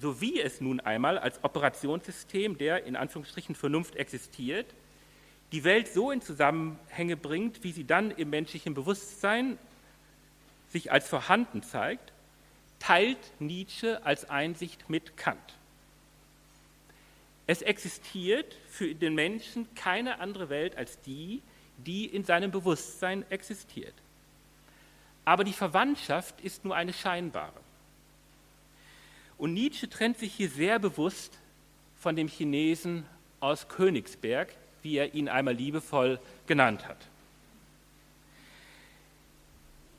so 0.00 0.20
wie 0.20 0.40
es 0.40 0.60
nun 0.60 0.80
einmal 0.80 1.16
als 1.16 1.42
Operationssystem 1.44 2.58
der 2.58 2.84
in 2.84 2.96
Anführungsstrichen 2.96 3.54
Vernunft 3.54 3.94
existiert, 3.94 4.66
die 5.52 5.62
Welt 5.62 5.86
so 5.86 6.10
in 6.10 6.20
Zusammenhänge 6.20 7.16
bringt, 7.16 7.62
wie 7.62 7.70
sie 7.70 7.84
dann 7.84 8.10
im 8.10 8.30
menschlichen 8.30 8.74
Bewusstsein 8.74 9.58
sich 10.70 10.90
als 10.90 11.08
vorhanden 11.08 11.62
zeigt, 11.62 12.13
teilt 12.86 13.40
Nietzsche 13.40 14.04
als 14.04 14.28
Einsicht 14.28 14.90
mit 14.90 15.16
Kant. 15.16 15.54
Es 17.46 17.62
existiert 17.62 18.56
für 18.68 18.94
den 18.94 19.14
Menschen 19.14 19.66
keine 19.74 20.20
andere 20.20 20.50
Welt 20.50 20.76
als 20.76 21.00
die, 21.00 21.40
die 21.78 22.04
in 22.04 22.24
seinem 22.24 22.50
Bewusstsein 22.50 23.24
existiert. 23.30 23.94
Aber 25.24 25.44
die 25.44 25.54
Verwandtschaft 25.54 26.40
ist 26.42 26.64
nur 26.64 26.76
eine 26.76 26.92
scheinbare. 26.92 27.58
Und 29.38 29.54
Nietzsche 29.54 29.88
trennt 29.88 30.18
sich 30.18 30.34
hier 30.34 30.50
sehr 30.50 30.78
bewusst 30.78 31.38
von 31.98 32.16
dem 32.16 32.28
Chinesen 32.28 33.06
aus 33.40 33.68
Königsberg, 33.68 34.54
wie 34.82 34.96
er 34.96 35.14
ihn 35.14 35.30
einmal 35.30 35.54
liebevoll 35.54 36.20
genannt 36.46 36.86
hat. 36.86 36.98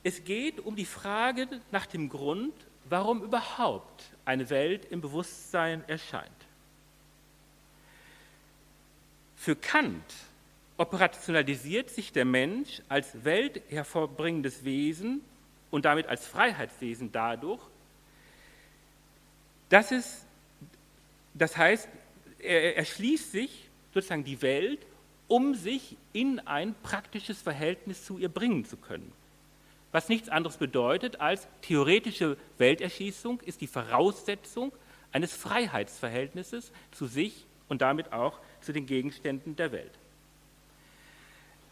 Es 0.04 0.24
geht 0.24 0.60
um 0.60 0.76
die 0.76 0.86
Frage 0.86 1.48
nach 1.72 1.88
dem 1.88 2.10
Grund, 2.10 2.54
warum 2.90 3.24
überhaupt 3.24 4.04
eine 4.26 4.50
Welt 4.50 4.86
im 4.86 5.02
Bewusstsein 5.02 5.84
erscheint. 5.88 6.30
Für 9.36 9.56
Kant 9.56 10.04
operationalisiert 10.78 11.90
sich 11.90 12.12
der 12.12 12.26
Mensch 12.26 12.82
als 12.90 13.24
welthervorbringendes 13.24 14.64
Wesen 14.64 15.22
und 15.72 15.86
damit 15.86 16.08
als 16.08 16.26
Freiheitswesen 16.28 17.12
dadurch, 17.12 17.62
das, 19.70 19.92
ist, 19.92 20.26
das 21.34 21.58
heißt, 21.58 21.88
er 22.40 22.78
erschließt 22.78 23.32
sich 23.32 23.70
sozusagen 23.94 24.24
die 24.24 24.42
Welt, 24.42 24.80
um 25.28 25.56
sich 25.56 25.98
in 26.14 26.40
ein 26.40 26.76
praktisches 26.84 27.42
Verhältnis 27.42 28.06
zu 28.06 28.18
ihr 28.18 28.30
bringen 28.30 28.66
zu 28.66 28.78
können. 28.78 29.12
Was 29.96 30.10
nichts 30.10 30.28
anderes 30.28 30.58
bedeutet 30.58 31.22
als 31.22 31.48
theoretische 31.62 32.36
Welterschließung 32.58 33.40
ist 33.40 33.62
die 33.62 33.68
Voraussetzung 33.68 34.74
eines 35.14 35.32
Freiheitsverhältnisses 35.32 36.74
zu 36.92 37.06
sich 37.06 37.46
und 37.70 37.82
damit 37.82 38.12
auch 38.12 38.38
zu 38.60 38.74
den 38.74 38.88
Gegenständen 38.88 39.56
der 39.56 39.72
Welt. 39.72 39.94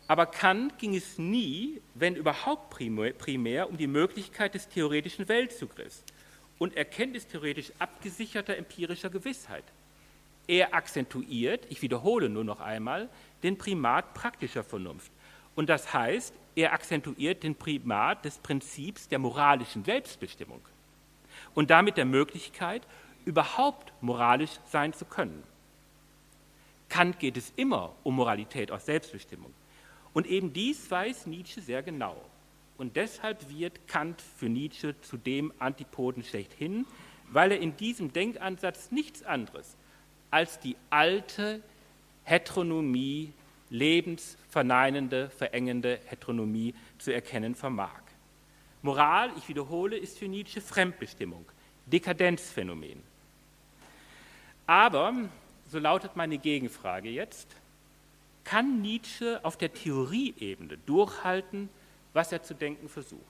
Aber 0.08 0.26
Kant 0.26 0.80
ging 0.80 0.96
es 0.96 1.18
nie, 1.18 1.82
wenn 1.96 2.16
überhaupt 2.16 2.70
primär, 2.70 3.70
um 3.70 3.76
die 3.76 3.88
Möglichkeit 3.88 4.54
des 4.54 4.70
theoretischen 4.70 5.28
Weltzugriffs 5.28 6.06
und 6.60 6.78
erkenntnistheoretisch 6.78 7.74
abgesicherter 7.78 8.56
empirischer 8.56 9.10
Gewissheit. 9.10 9.66
Er 10.48 10.74
akzentuiert, 10.74 11.66
ich 11.68 11.82
wiederhole 11.82 12.30
nur 12.30 12.46
noch 12.46 12.62
einmal, 12.62 13.10
den 13.44 13.58
Primat 13.58 14.14
praktischer 14.14 14.64
Vernunft. 14.64 15.12
Und 15.56 15.68
das 15.68 15.94
heißt, 15.94 16.34
er 16.56 16.74
akzentuiert 16.74 17.44
den 17.44 17.56
Primat 17.56 18.26
des 18.26 18.38
Prinzips 18.38 19.08
der 19.08 19.20
moralischen 19.20 19.84
Selbstbestimmung 19.84 20.62
und 21.54 21.70
damit 21.70 21.98
der 21.98 22.06
Möglichkeit, 22.06 22.84
überhaupt 23.26 23.94
moralisch 24.02 24.60
sein 24.66 24.94
zu 24.94 25.06
können. 25.06 25.44
Kant 26.89 27.20
geht 27.20 27.38
es 27.38 27.54
immer 27.56 27.94
um 28.04 28.16
Moralität 28.16 28.72
aus 28.72 28.86
Selbstbestimmung. 28.86 29.54
Und 30.13 30.28
eben 30.28 30.54
dies 30.54 30.92
weiß 30.92 31.26
Nietzsche 31.26 31.62
sehr 31.62 31.82
genau. 31.82 32.16
Und 32.78 32.96
deshalb 32.96 33.50
wird 33.50 33.88
Kant 33.88 34.22
für 34.22 34.50
Nietzsche 34.50 35.00
zu 35.02 35.18
dem 35.18 35.54
Antipoden 35.60 36.24
schlechthin, 36.24 36.86
weil 37.32 37.52
er 37.52 37.60
in 37.60 37.76
diesem 37.78 38.13
Denkansatz 38.13 38.92
nichts 38.92 39.24
anderes 39.24 39.76
als 40.30 40.60
die 40.60 40.76
alte 40.89 41.62
Heteronomie, 42.24 43.32
lebensverneinende, 43.74 45.32
verengende 45.32 46.00
Heteronomie 46.06 46.76
zu 47.00 47.12
erkennen 47.12 47.56
vermag. 47.56 48.02
Moral, 48.84 49.32
ich 49.36 49.50
wiederhole, 49.50 49.98
ist 49.98 50.20
für 50.20 50.28
Nietzsche 50.28 50.62
Fremdbestimmung, 50.62 51.46
Dekadenzphänomen. 51.88 53.02
Aber, 54.68 55.14
so 55.70 55.80
lautet 55.80 56.16
meine 56.16 56.38
Gegenfrage 56.38 57.10
jetzt, 57.10 57.48
kann 58.44 58.82
Nietzsche 58.82 59.40
auf 59.44 59.58
der 59.58 59.74
Theorieebene 59.74 60.78
durchhalten, 60.86 61.68
was 62.14 62.32
er 62.32 62.44
zu 62.44 62.54
denken 62.54 62.90
versucht. 62.90 63.22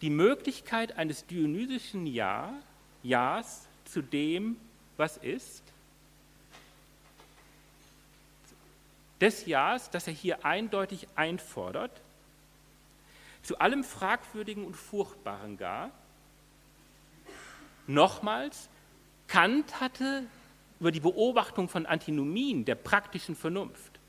Die 0.00 0.10
Möglichkeit 0.10 0.96
eines 0.96 1.26
dionysischen 1.26 2.06
ja, 2.06 2.54
Ja's 3.02 3.68
zu 3.84 4.00
dem, 4.00 4.56
was 4.96 5.18
ist, 5.18 5.69
des 9.20 9.46
Ja's, 9.46 9.90
das 9.90 10.06
er 10.06 10.12
hier 10.12 10.44
eindeutig 10.44 11.06
einfordert, 11.14 12.00
zu 13.42 13.58
allem 13.58 13.84
Fragwürdigen 13.84 14.64
und 14.64 14.74
Furchtbaren 14.74 15.56
gar. 15.56 15.90
Nochmals, 17.86 18.68
Kant 19.26 19.80
hatte 19.80 20.24
über 20.78 20.90
die 20.90 21.00
Beobachtung 21.00 21.68
von 21.68 21.86
Antinomien 21.86 22.64
der 22.64 22.74
praktischen 22.74 23.36
Vernunft, 23.36 24.00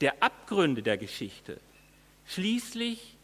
der 0.00 0.22
Abgründe 0.22 0.82
der 0.82 0.98
Geschichte, 0.98 1.60
schließlich 2.26 3.16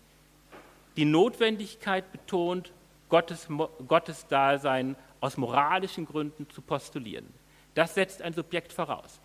die 0.96 1.04
Notwendigkeit 1.04 2.10
betont, 2.12 2.72
Gottes, 3.08 3.48
Gottes 3.86 4.26
Dasein 4.26 4.96
aus 5.20 5.36
moralischen 5.36 6.06
Gründen 6.06 6.48
zu 6.50 6.62
postulieren. 6.62 7.26
Das 7.74 7.94
setzt 7.94 8.22
ein 8.22 8.32
Subjekt 8.32 8.72
voraus. 8.72 9.20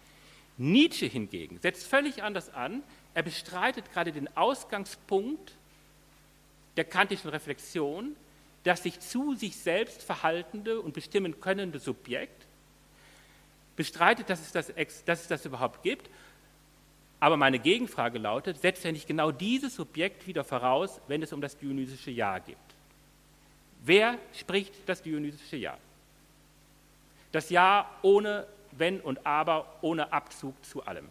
Nietzsche 0.60 1.08
hingegen 1.08 1.60
setzt 1.60 1.88
völlig 1.88 2.22
anders 2.22 2.54
an. 2.54 2.84
Er 3.13 3.24
bestreitet 3.24 3.91
gerade 3.91 4.12
den 4.12 4.36
Ausgangspunkt 4.38 5.56
der 6.78 6.84
kantischen 6.86 7.30
Reflexion 7.30 8.15
das 8.63 8.84
sich 8.84 9.00
zu 9.00 9.36
sich 9.36 9.56
selbst 9.56 10.04
verhaltende 10.04 10.82
und 10.82 10.93
bestimmen 10.93 11.39
könnende 11.39 11.80
Subjekt 11.80 12.45
bestreitet, 13.76 14.30
dass 14.30 14.41
es 14.41 14.52
das, 14.52 14.74
dass 15.06 15.22
es 15.22 15.28
das 15.28 15.45
überhaupt 15.45 15.84
gibt. 15.84 16.10
Aber 17.22 17.38
meine 17.38 17.60
Gegenfrage 17.60 18.19
lautet, 18.19 18.62
setzt 18.62 18.84
er 18.86 18.91
nicht 18.91 19.08
genau 19.08 19.32
dieses 19.32 19.76
Subjekt 19.76 20.28
wieder 20.28 20.43
voraus, 20.43 21.00
wenn 21.08 21.22
es 21.22 21.34
um 21.34 21.41
das 21.41 21.58
dionysische 21.58 22.12
Ja 22.12 22.39
geht? 22.39 22.58
Wer 23.84 24.17
spricht 24.34 24.74
das 24.86 25.02
dionysische 25.02 25.56
Ja? 25.56 25.78
Das 27.32 27.50
Ja 27.50 27.89
ohne 28.02 28.45
Wenn 28.71 28.99
und 29.01 29.25
Aber, 29.25 29.65
ohne 29.82 30.13
Abzug 30.13 30.53
zu 30.63 30.86
allem. 30.86 31.08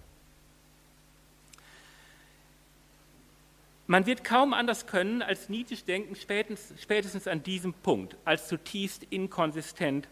Man 3.87 4.05
wird 4.05 4.23
kaum 4.23 4.53
anders 4.53 4.87
können, 4.87 5.23
als 5.23 5.49
Nietzsches 5.49 5.85
Denken 5.85 6.15
spätestens, 6.15 6.83
spätestens 6.83 7.27
an 7.27 7.43
diesem 7.43 7.73
Punkt 7.73 8.17
als 8.27 8.47
zutiefst 8.47 9.07
inkonsistent 9.09 10.07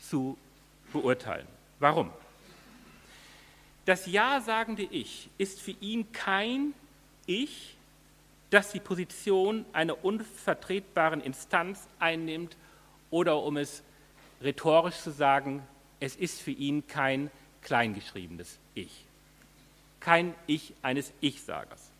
zu 0.00 0.38
beurteilen. 0.92 1.46
Warum? 1.80 2.12
Das 3.86 4.06
Ja-sagende 4.06 4.84
Ich 4.84 5.30
ist 5.36 5.60
für 5.60 5.74
ihn 5.80 6.12
kein 6.12 6.74
Ich, 7.26 7.76
das 8.50 8.70
die 8.70 8.80
Position 8.80 9.64
einer 9.72 10.04
unvertretbaren 10.04 11.20
Instanz 11.20 11.88
einnimmt 11.98 12.56
oder 13.10 13.42
um 13.42 13.56
es 13.56 13.82
rhetorisch 14.42 14.98
zu 14.98 15.10
sagen, 15.10 15.66
es 16.00 16.16
ist 16.16 16.40
für 16.40 16.50
ihn 16.50 16.86
kein 16.86 17.30
kleingeschriebenes 17.62 18.58
Ich, 18.74 19.04
kein 20.00 20.34
Ich 20.46 20.72
eines 20.82 21.12
Ich-Sagers. 21.20 21.90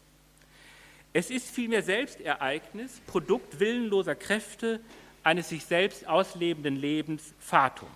Es 1.12 1.30
ist 1.30 1.50
vielmehr 1.50 1.82
Selbstereignis, 1.82 3.00
Produkt 3.06 3.60
willenloser 3.60 4.14
Kräfte 4.14 4.80
eines 5.24 5.48
sich 5.48 5.64
selbst 5.64 6.06
auslebenden 6.06 6.76
Lebens, 6.76 7.34
Fatum. 7.40 7.88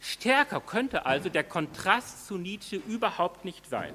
Stärker 0.00 0.60
könnte 0.60 1.06
also 1.06 1.30
der 1.30 1.44
Kontrast 1.44 2.26
zu 2.26 2.36
Nietzsche 2.36 2.76
überhaupt 2.76 3.44
nicht 3.44 3.66
sein. 3.66 3.94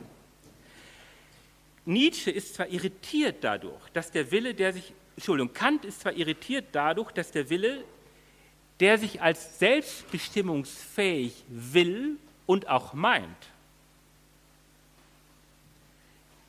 Nietzsche 1.85 2.31
ist 2.31 2.55
zwar 2.55 2.67
irritiert 2.67 3.37
dadurch, 3.43 3.89
dass 3.93 4.11
der 4.11 4.31
Wille, 4.31 4.53
der 4.53 4.73
sich, 4.73 4.93
Entschuldigung, 5.15 5.53
Kant 5.53 5.85
ist 5.85 6.01
zwar 6.01 6.13
irritiert 6.13 6.65
dadurch, 6.71 7.11
dass 7.11 7.31
der 7.31 7.49
Wille, 7.49 7.83
der 8.79 8.97
sich 8.97 9.21
als 9.21 9.59
selbstbestimmungsfähig 9.59 11.43
will 11.47 12.17
und 12.45 12.67
auch 12.69 12.93
meint, 12.93 13.27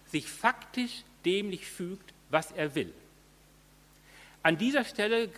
sich 0.07 0.27
faktisch 0.29 1.03
dem 1.25 1.51
nicht 1.51 1.67
fügt, 1.67 2.13
was 2.31 2.53
er 2.53 2.75
will. 2.75 2.93
An 4.43 4.57
dieser 4.57 4.85
Stelle, 4.85 5.29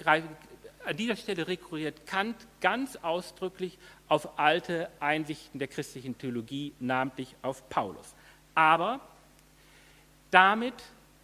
an 0.84 0.96
dieser 0.96 1.16
Stelle 1.16 1.48
rekurriert 1.48 2.06
Kant 2.06 2.36
ganz 2.60 2.96
ausdrücklich 2.96 3.78
auf 4.08 4.38
alte 4.38 4.90
Einsichten 5.00 5.58
der 5.58 5.68
christlichen 5.68 6.16
Theologie, 6.18 6.72
namentlich 6.78 7.34
auf 7.42 7.68
Paulus. 7.68 8.14
Aber 8.54 9.00
damit 10.30 10.74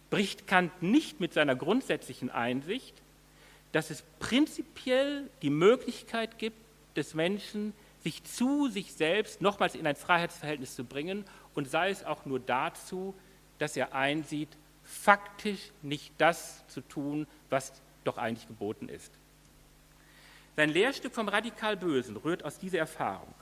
bricht 0.09 0.47
Kant 0.47 0.81
nicht 0.81 1.19
mit 1.19 1.33
seiner 1.33 1.55
grundsätzlichen 1.55 2.29
Einsicht, 2.29 2.95
dass 3.71 3.89
es 3.89 4.03
prinzipiell 4.19 5.29
die 5.41 5.49
Möglichkeit 5.49 6.37
gibt, 6.37 6.57
des 6.95 7.13
Menschen, 7.13 7.73
sich 8.03 8.23
zu 8.23 8.67
sich 8.69 8.93
selbst 8.93 9.41
nochmals 9.41 9.75
in 9.75 9.85
ein 9.85 9.95
Freiheitsverhältnis 9.95 10.75
zu 10.75 10.83
bringen 10.83 11.25
und 11.53 11.69
sei 11.69 11.89
es 11.89 12.03
auch 12.03 12.25
nur 12.25 12.39
dazu, 12.39 13.13
dass 13.57 13.75
er 13.75 13.93
einsieht, 13.93 14.49
faktisch 14.83 15.71
nicht 15.81 16.13
das 16.17 16.65
zu 16.67 16.81
tun, 16.81 17.27
was 17.49 17.73
doch 18.03 18.17
eigentlich 18.17 18.47
geboten 18.47 18.89
ist. 18.89 19.11
Sein 20.55 20.69
Lehrstück 20.69 21.13
vom 21.13 21.27
radikal 21.27 21.77
Bösen 21.77 22.17
rührt 22.17 22.43
aus 22.43 22.57
dieser 22.57 22.79
Erfahrung. 22.79 23.33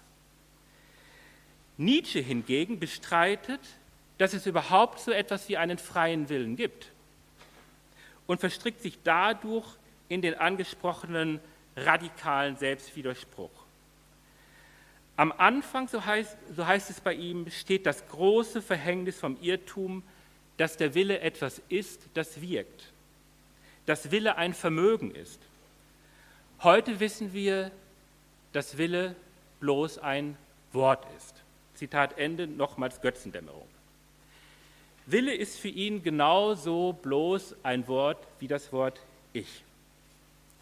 Nietzsche 1.77 2.19
hingegen 2.19 2.79
bestreitet, 2.79 3.61
dass 4.17 4.33
es 4.33 4.45
überhaupt 4.45 4.99
so 4.99 5.11
etwas 5.11 5.47
wie 5.47 5.57
einen 5.57 5.77
freien 5.77 6.27
Willen 6.29 6.55
gibt 6.55 6.91
und 8.25 8.39
verstrickt 8.39 8.81
sich 8.81 8.97
dadurch 9.03 9.67
in 10.09 10.21
den 10.21 10.35
angesprochenen 10.35 11.39
radikalen 11.75 12.57
Selbstwiderspruch. 12.57 13.51
Am 15.15 15.31
Anfang, 15.31 15.87
so 15.87 16.05
heißt, 16.05 16.37
so 16.55 16.65
heißt 16.65 16.89
es 16.89 17.01
bei 17.01 17.13
ihm, 17.13 17.49
steht 17.49 17.85
das 17.85 18.07
große 18.07 18.61
Verhängnis 18.61 19.19
vom 19.19 19.37
Irrtum, 19.41 20.03
dass 20.57 20.77
der 20.77 20.93
Wille 20.93 21.19
etwas 21.19 21.61
ist, 21.69 22.01
das 22.13 22.41
wirkt, 22.41 22.91
dass 23.85 24.11
Wille 24.11 24.35
ein 24.37 24.53
Vermögen 24.53 25.11
ist. 25.11 25.39
Heute 26.61 26.99
wissen 26.99 27.33
wir, 27.33 27.71
dass 28.53 28.77
Wille 28.77 29.15
bloß 29.59 29.99
ein 29.99 30.37
Wort 30.73 31.05
ist. 31.17 31.35
Zitat 31.75 32.17
Ende, 32.17 32.47
nochmals 32.47 33.01
Götzendämmerung. 33.01 33.67
Wille 35.05 35.33
ist 35.33 35.57
für 35.59 35.69
ihn 35.69 36.03
genauso 36.03 36.93
bloß 36.93 37.55
ein 37.63 37.87
Wort 37.87 38.17
wie 38.39 38.47
das 38.47 38.73
Wort 38.73 38.99
Ich. 39.33 39.63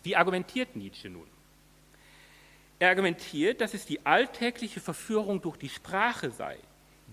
Wie 0.06 0.15
argumentiert 0.15 0.76
Nietzsche 0.76 1.10
nun? 1.10 1.28
Er 2.78 2.89
argumentiert, 2.89 3.60
dass 3.60 3.74
es 3.74 3.88
die 3.88 4.06
alltägliche 4.06 4.80
Verführung 4.80 5.41
durch 5.41 5.58
die 5.58 5.70
Sprache 5.70 6.30
sei, 6.30 6.58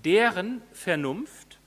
deren 0.05 0.61
Vernunft, 0.73 1.59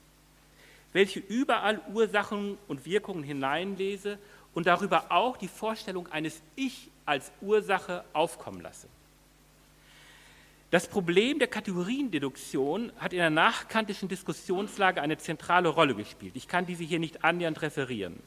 welche 0.93 1.19
überall 1.19 1.81
Ursachen 1.91 2.59
und 2.67 2.85
Wirkungen 2.85 3.23
hineinlese 3.23 4.19
und 4.53 4.67
darüber 4.67 5.11
auch 5.11 5.35
die 5.35 5.47
Vorstellung 5.47 6.07
eines 6.11 6.43
Ich 6.55 6.91
als 7.07 7.31
Ursache 7.41 8.05
aufkommen 8.13 8.61
lasse. 8.61 8.87
Das 10.69 10.87
Problem 10.87 11.39
der 11.39 11.47
Kategoriendeduktion 11.47 12.91
hat 12.99 13.13
in 13.13 13.19
der 13.19 13.31
nachkantischen 13.31 14.09
Diskussionslage 14.09 15.01
eine 15.01 15.17
zentrale 15.17 15.69
Rolle 15.69 15.95
gespielt. 15.95 16.35
Ich 16.35 16.47
kann 16.47 16.67
diese 16.67 16.83
hier 16.83 16.99
nicht 16.99 17.23
annähernd 17.23 17.63
referieren. 17.63 18.21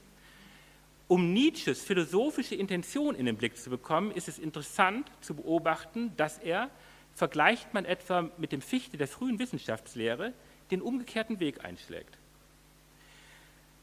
Um 1.08 1.32
Nietzsches 1.32 1.82
philosophische 1.82 2.54
Intention 2.54 3.14
in 3.14 3.24
den 3.24 3.36
Blick 3.36 3.56
zu 3.56 3.70
bekommen, 3.70 4.10
ist 4.10 4.28
es 4.28 4.38
interessant 4.38 5.10
zu 5.22 5.34
beobachten, 5.34 6.12
dass 6.18 6.36
er, 6.36 6.70
vergleicht 7.14 7.72
man 7.72 7.86
etwa 7.86 8.30
mit 8.36 8.52
dem 8.52 8.60
Fichte 8.60 8.98
der 8.98 9.08
frühen 9.08 9.38
Wissenschaftslehre, 9.38 10.34
den 10.70 10.82
umgekehrten 10.82 11.40
Weg 11.40 11.64
einschlägt. 11.64 12.18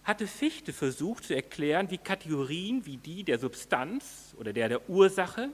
Hatte 0.03 0.27
Fichte 0.27 0.71
versucht 0.71 1.23
zu 1.23 1.35
erklären, 1.35 1.89
wie 1.89 1.97
Kategorien 1.97 2.85
wie 2.85 2.97
die 2.97 3.23
der 3.23 3.39
Substanz 3.39 4.35
oder 4.37 4.53
der 4.53 4.69
der 4.69 4.87
Ursache 4.87 5.49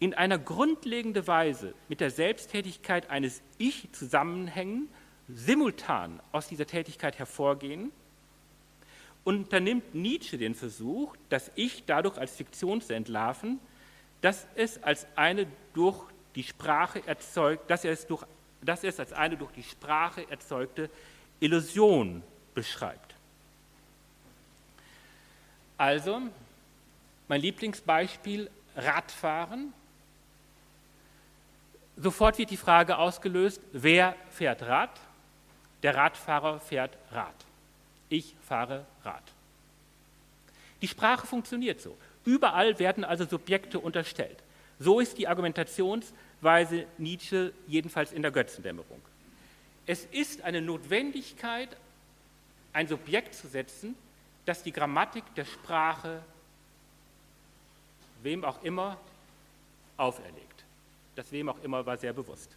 in 0.00 0.14
einer 0.14 0.36
grundlegenden 0.36 1.28
Weise 1.28 1.74
mit 1.88 2.00
der 2.00 2.10
Selbsttätigkeit 2.10 3.08
eines 3.08 3.40
Ich 3.56 3.92
zusammenhängen, 3.92 4.88
simultan 5.28 6.20
aus 6.32 6.48
dieser 6.48 6.66
Tätigkeit 6.66 7.20
hervorgehen 7.20 7.92
unternimmt 9.24 9.94
Nietzsche 9.94 10.38
den 10.38 10.54
Versuch, 10.54 11.16
das 11.28 11.50
Ich 11.54 11.84
dadurch 11.84 12.18
als 12.18 12.34
Fiktion 12.34 12.80
zu 12.80 12.94
entlarven, 12.94 13.60
dass 14.20 14.46
es 14.54 14.82
als 14.82 15.06
eine 15.16 15.46
durch 15.74 16.00
die 16.34 16.42
Sprache 16.42 17.06
erzeugt, 17.06 17.70
dass 17.70 17.84
er 17.84 17.92
es, 17.92 18.06
durch, 18.06 18.24
dass 18.62 18.82
er 18.82 18.90
es 18.90 19.00
als 19.00 19.12
eine 19.12 19.36
durch 19.36 19.52
die 19.52 19.62
Sprache 19.62 20.28
erzeugte 20.30 20.90
Illusion 21.40 22.22
beschreibt. 22.54 23.14
Also, 25.76 26.20
mein 27.28 27.40
Lieblingsbeispiel, 27.40 28.50
Radfahren. 28.76 29.72
Sofort 31.96 32.38
wird 32.38 32.50
die 32.50 32.56
Frage 32.56 32.96
ausgelöst, 32.96 33.60
wer 33.72 34.16
fährt 34.30 34.62
Rad? 34.62 34.98
Der 35.82 35.94
Radfahrer 35.94 36.60
fährt 36.60 36.96
Rad 37.10 37.34
ich 38.12 38.34
fahre 38.46 38.84
Rad. 39.04 39.22
Die 40.82 40.88
Sprache 40.88 41.26
funktioniert 41.26 41.80
so. 41.80 41.96
Überall 42.24 42.78
werden 42.78 43.04
also 43.04 43.24
Subjekte 43.24 43.78
unterstellt. 43.78 44.36
So 44.78 45.00
ist 45.00 45.16
die 45.16 45.28
Argumentationsweise 45.28 46.86
Nietzsche 46.98 47.52
jedenfalls 47.66 48.12
in 48.12 48.22
der 48.22 48.30
Götzendämmerung. 48.30 49.00
Es 49.86 50.04
ist 50.04 50.42
eine 50.42 50.60
Notwendigkeit, 50.60 51.76
ein 52.72 52.86
Subjekt 52.86 53.34
zu 53.34 53.48
setzen, 53.48 53.94
das 54.44 54.62
die 54.62 54.72
Grammatik 54.72 55.24
der 55.34 55.44
Sprache 55.44 56.22
wem 58.22 58.44
auch 58.44 58.62
immer 58.62 58.98
auferlegt. 59.96 60.64
Das 61.16 61.30
wem 61.32 61.48
auch 61.48 61.62
immer 61.62 61.84
war 61.86 61.96
sehr 61.96 62.12
bewusst. 62.12 62.50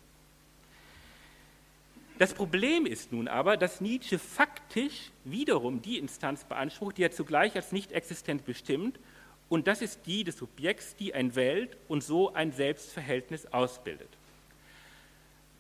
Das 2.18 2.34
Problem 2.34 2.86
ist 2.86 3.12
nun 3.12 3.28
aber, 3.28 3.58
dass 3.58 3.82
Nietzsche 3.82 4.20
faktisch 4.20 5.12
wiederum 5.26 5.82
die 5.82 5.98
Instanz 5.98 6.46
beansprucht, 6.46 6.98
die 6.98 7.04
er 7.04 7.12
zugleich 7.12 7.56
als 7.56 7.72
nicht 7.72 7.92
existent 7.92 8.46
bestimmt, 8.46 9.00
und 9.48 9.68
das 9.68 9.82
ist 9.82 10.08
die 10.08 10.24
des 10.24 10.38
Subjekts, 10.38 10.96
die 10.96 11.14
ein 11.14 11.36
Welt 11.36 11.78
und 11.88 12.04
so 12.04 12.34
ein 12.34 12.52
Selbstverhältnis 12.52 13.46
ausbildet. 13.48 14.10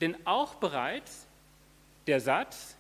Denn 0.02 0.15
auch 0.26 0.56
bereits 0.56 1.28
der 2.08 2.20
Satz, 2.20 2.76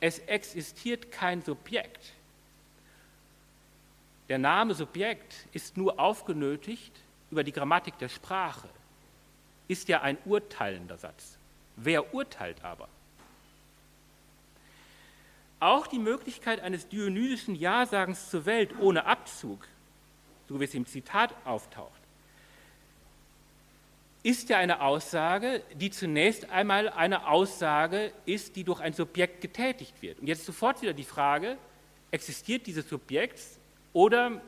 es 0.00 0.18
existiert 0.20 1.12
kein 1.12 1.42
Subjekt, 1.42 2.14
der 4.28 4.38
Name 4.38 4.74
Subjekt 4.74 5.46
ist 5.52 5.76
nur 5.76 5.98
aufgenötigt 5.98 6.92
über 7.30 7.42
die 7.44 7.52
Grammatik 7.52 7.96
der 7.98 8.10
Sprache, 8.10 8.68
ist 9.68 9.88
ja 9.88 10.02
ein 10.02 10.18
urteilender 10.26 10.98
Satz. 10.98 11.37
Wer 11.80 12.12
urteilt 12.12 12.64
aber? 12.64 12.88
Auch 15.60 15.86
die 15.86 15.98
Möglichkeit 15.98 16.60
eines 16.60 16.88
dionysischen 16.88 17.54
Ja-Sagens 17.54 18.30
zur 18.30 18.46
Welt 18.46 18.70
ohne 18.80 19.06
Abzug, 19.06 19.66
so 20.48 20.60
wie 20.60 20.64
es 20.64 20.74
im 20.74 20.86
Zitat 20.86 21.34
auftaucht, 21.44 21.92
ist 24.22 24.48
ja 24.48 24.58
eine 24.58 24.82
Aussage, 24.82 25.62
die 25.74 25.90
zunächst 25.90 26.50
einmal 26.50 26.88
eine 26.88 27.28
Aussage 27.28 28.12
ist, 28.26 28.56
die 28.56 28.64
durch 28.64 28.80
ein 28.80 28.92
Subjekt 28.92 29.40
getätigt 29.40 30.02
wird. 30.02 30.18
Und 30.18 30.26
jetzt 30.26 30.44
sofort 30.44 30.82
wieder 30.82 30.92
die 30.92 31.04
Frage, 31.04 31.56
existiert 32.10 32.66
dieses 32.66 32.88
Subjekt 32.88 33.40
oder 33.92 34.40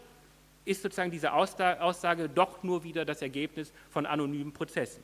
ist 0.64 0.82
sozusagen 0.82 1.10
diese 1.10 1.32
Aussage 1.32 2.28
doch 2.28 2.62
nur 2.62 2.82
wieder 2.82 3.04
das 3.04 3.22
Ergebnis 3.22 3.72
von 3.90 4.06
anonymen 4.06 4.52
Prozessen? 4.52 5.02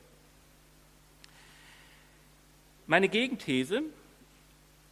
Meine 2.87 3.09
Gegenthese, 3.09 3.83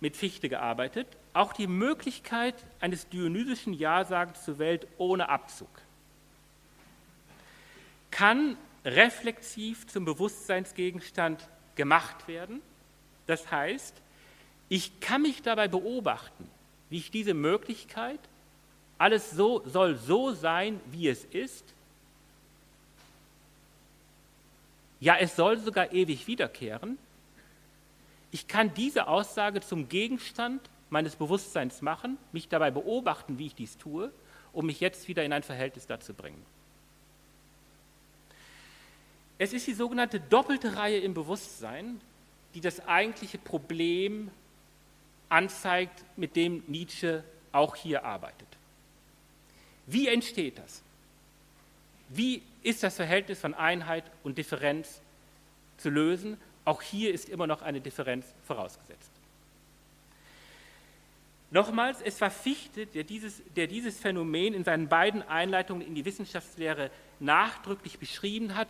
mit 0.02 0.18
Fichte 0.18 0.50
gearbeitet, 0.50 1.08
auch 1.34 1.54
die 1.54 1.68
Möglichkeit 1.68 2.56
eines 2.80 3.10
dionysischen 3.10 3.74
Ja-Sagens 3.74 4.44
zur 4.44 4.60
Welt 4.60 4.88
ohne 4.98 5.30
Abzug 5.30 5.70
kann 8.16 8.56
reflexiv 8.86 9.88
zum 9.88 10.06
Bewusstseinsgegenstand 10.06 11.50
gemacht 11.76 12.30
werden. 12.30 12.62
Das 13.28 13.52
heißt, 13.52 13.94
ich 14.70 15.02
kann 15.02 15.24
mich 15.24 15.42
dabei 15.42 15.68
beobachten, 15.68 16.50
wie 16.90 16.98
ich 16.98 17.12
diese 17.12 17.34
Möglichkeit, 17.34 18.20
alles 18.98 19.32
so, 19.32 19.68
soll 19.68 19.98
so 19.98 20.32
sein, 20.32 20.80
wie 20.92 21.10
es 21.10 21.26
ist, 21.26 21.66
ja, 25.02 25.18
es 25.18 25.36
soll 25.36 25.58
sogar 25.58 25.92
ewig 25.92 26.26
wiederkehren, 26.26 26.98
ich 28.36 28.50
kann 28.50 28.74
diese 28.74 29.08
Aussage 29.08 29.62
zum 29.62 29.88
Gegenstand 29.88 30.60
meines 30.90 31.16
Bewusstseins 31.16 31.82
machen, 31.82 32.18
mich 32.34 32.50
dabei 32.50 32.70
beobachten, 32.70 33.40
wie 33.40 33.46
ich 33.46 33.56
dies 33.56 33.78
tue, 33.78 34.12
um 34.52 34.66
mich 34.66 34.82
jetzt 34.82 35.08
wieder 35.08 35.24
in 35.24 35.32
ein 35.32 35.42
Verhältnis 35.42 35.88
dazu 35.88 36.14
bringen. 36.14 36.46
Es 39.38 39.54
ist 39.54 39.66
die 39.68 39.74
sogenannte 39.74 40.20
doppelte 40.20 40.76
Reihe 40.76 40.98
im 40.98 41.14
Bewusstsein, 41.14 42.02
die 42.56 42.60
das 42.60 42.86
eigentliche 42.86 43.38
Problem 43.38 44.30
anzeigt, 45.30 46.04
mit 46.18 46.36
dem 46.36 46.62
Nietzsche 46.68 47.24
auch 47.54 47.78
hier 47.78 48.04
arbeitet. 48.04 48.50
Wie 49.88 50.10
entsteht 50.10 50.58
das? 50.58 50.82
Wie 52.10 52.42
ist 52.64 52.84
das 52.84 52.98
Verhältnis 52.98 53.40
von 53.40 53.54
Einheit 53.54 54.04
und 54.26 54.38
Differenz 54.38 55.00
zu 55.78 55.90
lösen? 55.90 56.36
Auch 56.66 56.82
hier 56.82 57.14
ist 57.14 57.30
immer 57.30 57.46
noch 57.46 57.62
eine 57.62 57.80
Differenz 57.80 58.26
vorausgesetzt. 58.44 59.12
Nochmals, 61.52 62.02
es 62.02 62.20
war 62.20 62.32
Fichte, 62.32 62.88
der 62.88 63.04
dieses, 63.04 63.42
der 63.56 63.68
dieses 63.68 64.00
Phänomen 64.00 64.56
in 64.56 64.64
seinen 64.64 64.90
beiden 64.90 65.22
Einleitungen 65.22 65.86
in 65.88 65.94
die 65.94 66.04
Wissenschaftslehre 66.04 66.90
nachdrücklich 67.20 68.00
beschrieben 68.00 68.56
hat, 68.56 68.68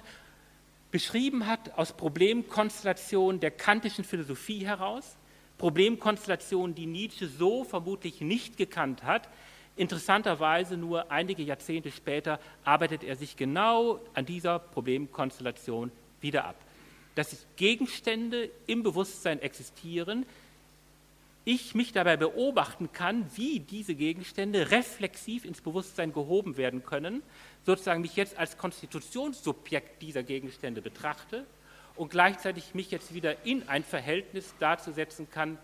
beschrieben 0.91 1.47
hat 1.47 1.77
aus 1.77 1.93
Problemkonstellationen 1.93 3.39
der 3.39 3.51
kantischen 3.51 4.03
Philosophie 4.03 4.65
heraus, 4.65 5.15
Problemkonstellationen, 5.57 6.75
die 6.75 6.85
Nietzsche 6.85 7.27
so 7.27 7.63
vermutlich 7.63 8.19
nicht 8.19 8.57
gekannt 8.57 9.03
hat. 9.03 9.29
Interessanterweise 9.77 10.75
nur 10.75 11.11
einige 11.11 11.43
Jahrzehnte 11.43 11.91
später 11.91 12.39
arbeitet 12.65 13.03
er 13.03 13.15
sich 13.15 13.37
genau 13.37 14.01
an 14.13 14.25
dieser 14.25 14.59
Problemkonstellation 14.59 15.91
wieder 16.19 16.45
ab 16.45 16.64
dass 17.15 17.45
Gegenstände 17.55 18.49
im 18.67 18.83
Bewusstsein 18.83 19.41
existieren, 19.41 20.25
ich 21.45 21.75
mich 21.75 21.93
dabei 21.93 22.17
beobachten 22.17 22.91
kann, 22.91 23.29
wie 23.35 23.59
diese 23.59 23.93
Gegenstände 23.93 24.71
reflexiv 24.71 25.45
ins 25.45 25.61
Bewusstsein 25.61 26.11
gehoben 26.11 26.57
werden 26.57 26.83
können, 26.83 27.21
sozusagen 27.65 28.01
mich 28.01 28.15
jetzt 28.15 28.37
als 28.37 28.57
Konstitutionssubjekt 28.57 30.01
dieser 30.01 30.23
Gegenstände 30.23 30.81
betrachte 30.81 31.45
und 31.95 32.09
gleichzeitig 32.09 32.73
mich 32.73 32.89
jetzt 32.91 33.13
wieder 33.13 33.45
in 33.45 33.69
ein 33.69 33.83
Verhältnis 33.83 34.55
dazu 34.59 34.91
setzen 34.91 35.29
kann, 35.29 35.57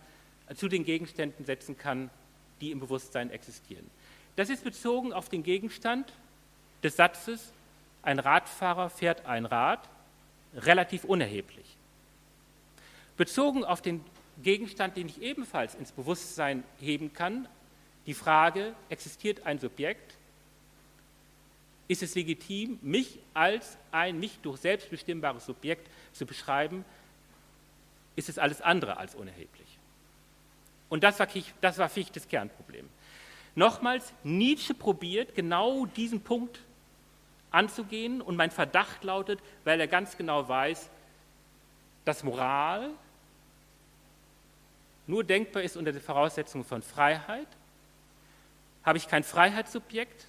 zu 0.56 0.68
den 0.68 0.86
Gegenständen 0.86 1.46
setzen 1.46 1.78
kann, 1.78 2.10
die 2.62 2.72
im 2.72 2.80
Bewusstsein 2.80 3.32
existieren. 3.32 3.90
Das 4.36 4.50
ist 4.50 4.64
bezogen 4.64 5.14
auf 5.14 5.30
den 5.30 5.44
Gegenstand 5.44 6.14
des 6.84 6.96
Satzes, 6.96 7.52
ein 8.04 8.20
Radfahrer 8.20 8.90
fährt 8.90 9.26
ein 9.26 9.46
Rad, 9.46 9.88
relativ 10.56 11.04
unerheblich. 11.04 11.78
Bezogen 13.18 13.64
auf 13.64 13.82
den 13.82 14.04
Gegenstand, 14.42 14.98
den 14.98 15.08
ich 15.08 15.22
ebenfalls 15.22 15.76
ins 15.76 15.92
Bewusstsein 15.92 16.64
heben 16.80 17.14
kann, 17.14 17.48
die 18.06 18.14
Frage, 18.14 18.74
existiert 18.90 19.46
ein 19.46 19.60
Subjekt? 19.60 20.16
Ist 21.88 22.04
es 22.04 22.16
legitim, 22.16 22.80
mich 22.82 23.20
als 23.34 23.78
ein 23.92 24.20
nicht 24.20 24.44
durch 24.46 24.60
selbstbestimmbares 24.60 25.46
Subjekt 25.46 25.88
zu 26.14 26.26
beschreiben? 26.26 26.86
Ist 28.16 28.30
es 28.30 28.38
alles 28.38 28.62
andere 28.62 28.98
als 28.98 29.14
unerheblich? 29.14 29.78
Und 30.90 31.04
das 31.04 31.20
war, 31.20 31.28
das 31.62 31.78
war 31.78 31.90
Fichtes 31.90 32.28
Kernproblem. 32.28 32.90
Nochmals, 33.56 34.14
Nietzsche 34.24 34.74
probiert 34.74 35.36
genau 35.36 35.86
diesen 35.86 36.22
Punkt 36.22 36.60
anzugehen. 37.52 38.22
Und 38.22 38.36
mein 38.36 38.52
Verdacht 38.52 39.04
lautet, 39.04 39.40
weil 39.64 39.80
er 39.80 39.88
ganz 39.88 40.18
genau 40.18 40.48
weiß, 40.48 40.90
dass 42.06 42.24
Moral 42.24 42.90
nur 45.08 45.24
denkbar 45.24 45.64
ist 45.64 45.78
unter 45.78 45.92
der 45.92 46.02
Voraussetzung 46.02 46.64
von 46.64 46.82
Freiheit. 46.82 47.48
Habe 48.84 48.98
ich 48.98 49.08
kein 49.08 49.24
Freiheitssubjekt, 49.24 50.26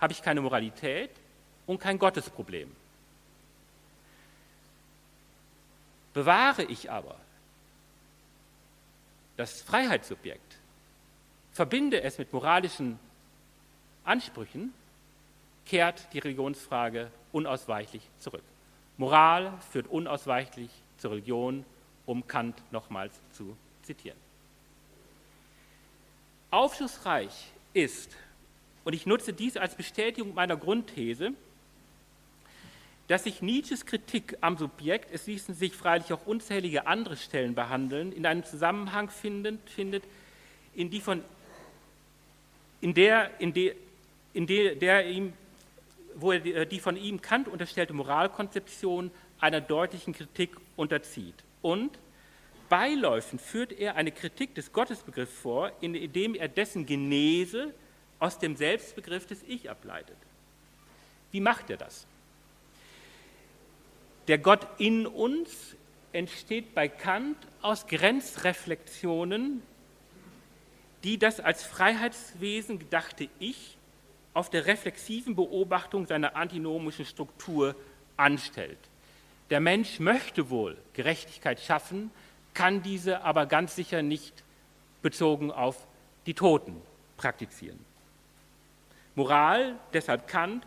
habe 0.00 0.12
ich 0.12 0.22
keine 0.22 0.40
Moralität 0.40 1.10
und 1.66 1.78
kein 1.78 1.98
Gottesproblem. 1.98 2.70
Bewahre 6.14 6.62
ich 6.64 6.90
aber 6.90 7.16
das 9.36 9.62
Freiheitssubjekt, 9.62 10.58
verbinde 11.52 12.02
es 12.02 12.18
mit 12.18 12.32
moralischen 12.32 12.98
Ansprüchen, 14.04 14.74
kehrt 15.66 16.08
die 16.12 16.18
Religionsfrage 16.18 17.10
unausweichlich 17.32 18.02
zurück. 18.18 18.42
Moral 18.96 19.52
führt 19.70 19.86
unausweichlich 19.88 20.70
zur 20.98 21.12
Religion, 21.12 21.64
um 22.06 22.26
Kant 22.26 22.60
nochmals 22.70 23.14
zu 23.32 23.56
zitieren. 23.82 24.18
Aufschlussreich 26.50 27.50
ist, 27.72 28.16
und 28.84 28.92
ich 28.92 29.06
nutze 29.06 29.32
dies 29.32 29.56
als 29.56 29.74
Bestätigung 29.74 30.34
meiner 30.34 30.56
Grundthese, 30.56 31.32
dass 33.08 33.24
sich 33.24 33.42
Nietzsches 33.42 33.86
Kritik 33.86 34.36
am 34.40 34.56
Subjekt, 34.56 35.12
es 35.12 35.26
ließen 35.26 35.54
sich 35.54 35.74
freilich 35.74 36.12
auch 36.12 36.26
unzählige 36.26 36.86
andere 36.86 37.16
Stellen 37.16 37.54
behandeln, 37.54 38.12
in 38.12 38.26
einem 38.26 38.44
Zusammenhang 38.44 39.10
findet, 39.10 39.68
findet 39.68 40.04
in, 40.74 40.90
die 40.90 41.00
von, 41.00 41.24
in, 42.80 42.94
der, 42.94 43.40
in, 43.40 43.52
der, 43.52 43.74
in 44.32 44.46
der, 44.46 44.76
der 44.76 45.06
ihm 45.08 45.32
wo 46.16 46.32
er 46.32 46.44
äh, 46.44 46.66
die 46.66 46.80
von 46.80 46.96
ihm 46.96 47.20
Kant 47.20 47.48
unterstellte 47.48 47.92
Moralkonzeption 47.92 49.10
einer 49.40 49.60
deutlichen 49.60 50.14
Kritik 50.14 50.56
unterzieht. 50.76 51.34
Und 51.62 51.98
beiläufend 52.68 53.40
führt 53.40 53.72
er 53.72 53.96
eine 53.96 54.12
Kritik 54.12 54.54
des 54.54 54.72
Gottesbegriffs 54.72 55.34
vor, 55.34 55.72
indem 55.80 56.34
er 56.34 56.48
dessen 56.48 56.86
Genese 56.86 57.74
aus 58.18 58.38
dem 58.38 58.56
Selbstbegriff 58.56 59.26
des 59.26 59.42
Ich 59.42 59.68
ableitet. 59.68 60.16
Wie 61.32 61.40
macht 61.40 61.70
er 61.70 61.76
das? 61.76 62.06
Der 64.28 64.38
Gott 64.38 64.66
in 64.78 65.06
uns 65.06 65.74
entsteht 66.12 66.74
bei 66.74 66.88
Kant 66.88 67.36
aus 67.62 67.86
Grenzreflexionen, 67.86 69.62
die 71.02 71.18
das 71.18 71.40
als 71.40 71.64
Freiheitswesen 71.64 72.78
gedachte 72.78 73.28
Ich 73.40 73.76
auf 74.34 74.50
der 74.50 74.66
reflexiven 74.66 75.34
Beobachtung 75.34 76.06
seiner 76.06 76.36
antinomischen 76.36 77.04
Struktur 77.04 77.74
anstellt. 78.16 78.78
Der 79.50 79.60
Mensch 79.60 80.00
möchte 80.00 80.50
wohl 80.50 80.76
Gerechtigkeit 80.94 81.60
schaffen, 81.60 82.10
kann 82.54 82.82
diese 82.82 83.22
aber 83.22 83.46
ganz 83.46 83.76
sicher 83.76 84.02
nicht 84.02 84.42
bezogen 85.02 85.50
auf 85.50 85.86
die 86.26 86.34
Toten 86.34 86.80
praktizieren. 87.16 87.78
Moral, 89.14 89.76
deshalb 89.92 90.26
Kant, 90.26 90.66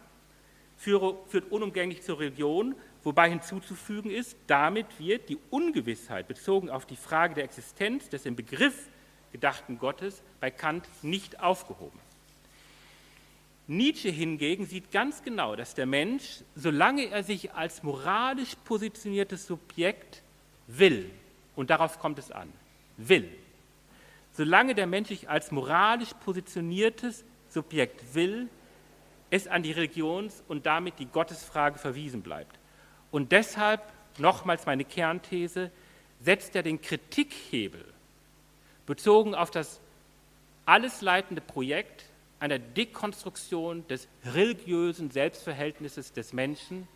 führt 0.77 1.51
unumgänglich 1.51 2.03
zur 2.03 2.19
Religion, 2.19 2.75
wobei 3.03 3.29
hinzuzufügen 3.29 4.11
ist, 4.11 4.35
damit 4.47 4.99
wird 4.99 5.29
die 5.29 5.39
Ungewissheit 5.49 6.27
bezogen 6.27 6.69
auf 6.69 6.85
die 6.85 6.95
Frage 6.95 7.35
der 7.35 7.45
Existenz 7.45 8.09
des 8.09 8.25
im 8.25 8.35
Begriff 8.35 8.89
gedachten 9.31 9.79
Gottes 9.79 10.21
bei 10.39 10.51
Kant 10.51 10.87
nicht 11.01 11.39
aufgehoben. 11.39 11.99
Nietzsche 13.67 14.09
hingegen 14.09 14.65
sieht 14.65 14.91
ganz 14.91 15.23
genau, 15.23 15.55
dass 15.55 15.73
der 15.73 15.87
Mensch, 15.87 16.43
solange 16.55 17.09
er 17.09 17.23
sich 17.23 17.53
als 17.53 17.81
moralisch 17.81 18.55
positioniertes 18.63 19.47
Subjekt 19.47 20.21
will, 20.67 21.09
und 21.55 21.69
darauf 21.69 21.99
kommt 21.99 22.19
es 22.19 22.31
an, 22.31 22.51
will, 22.97 23.29
solange 24.33 24.75
der 24.75 24.85
Mensch 24.85 25.09
sich 25.09 25.29
als 25.29 25.51
moralisch 25.51 26.13
positioniertes 26.23 27.23
Subjekt 27.49 28.13
will, 28.13 28.49
es 29.31 29.47
an 29.47 29.63
die 29.63 29.71
Religions- 29.71 30.43
und 30.47 30.65
damit 30.65 30.99
die 30.99 31.07
Gottesfrage 31.07 31.79
verwiesen 31.79 32.21
bleibt. 32.21 32.59
Und 33.09 33.31
deshalb, 33.31 33.81
nochmals 34.17 34.65
meine 34.65 34.85
Kernthese, 34.85 35.71
setzt 36.21 36.55
er 36.55 36.63
den 36.63 36.81
Kritikhebel 36.81 37.83
bezogen 38.85 39.33
auf 39.33 39.49
das 39.49 39.79
alles 40.65 41.01
leitende 41.01 41.41
Projekt 41.41 42.05
einer 42.45 42.59
Dekonstruktion 42.59 43.87
des 43.87 44.07
religiösen 44.23 45.09
Selbstverhältnisses 45.09 46.13
des 46.13 46.31
Menschen 46.31 46.87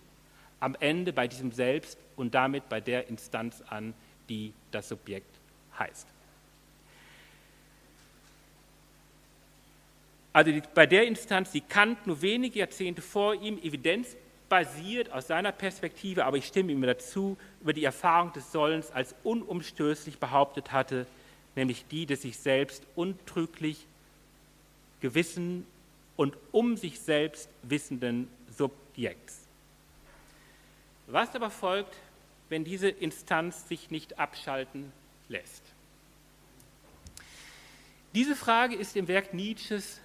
am 0.59 0.75
Ende 0.79 1.11
bei 1.11 1.27
diesem 1.27 1.51
Selbst 1.51 1.97
und 2.15 2.35
damit 2.35 2.69
bei 2.69 2.79
der 2.79 3.07
Instanz 3.07 3.63
an, 3.67 3.95
die 4.29 4.53
das 4.69 4.89
Subjekt 4.89 5.35
heißt. 5.79 6.07
Also 10.33 10.51
die, 10.51 10.61
bei 10.75 10.85
der 10.85 11.07
Instanz, 11.07 11.51
die 11.51 11.61
Kant 11.61 12.05
nur 12.05 12.21
wenige 12.21 12.59
Jahrzehnte 12.59 13.01
vor 13.01 13.33
ihm 13.33 13.57
evidenzbasiert 13.57 15.11
aus 15.11 15.25
seiner 15.25 15.51
Perspektive, 15.51 16.25
aber 16.25 16.37
ich 16.37 16.45
stimme 16.45 16.71
ihm 16.71 16.81
dazu, 16.83 17.37
über 17.61 17.73
die 17.73 17.83
Erfahrung 17.83 18.31
des 18.33 18.51
Sollens 18.51 18.91
als 18.91 19.15
unumstößlich 19.23 20.19
behauptet 20.19 20.71
hatte, 20.71 21.07
nämlich 21.55 21.87
die 21.87 22.05
des 22.05 22.21
sich 22.21 22.37
selbst 22.37 22.83
untrüglich 22.95 23.87
gewissen 25.01 25.65
und 26.15 26.35
um 26.51 26.77
sich 26.77 26.99
selbst 26.99 27.49
wissenden 27.63 28.27
Subjekts. 28.57 29.47
Was 31.07 31.33
aber 31.35 31.49
folgt, 31.49 31.95
wenn 32.49 32.63
diese 32.63 32.89
Instanz 32.89 33.67
sich 33.67 33.89
nicht 33.89 34.19
abschalten 34.19 34.91
lässt? 35.27 35.63
Diese 38.13 38.35
Frage 38.35 38.75
ist 38.75 38.95
im 38.95 39.07
Werk 39.07 39.33
Nietzsches 39.33 40.01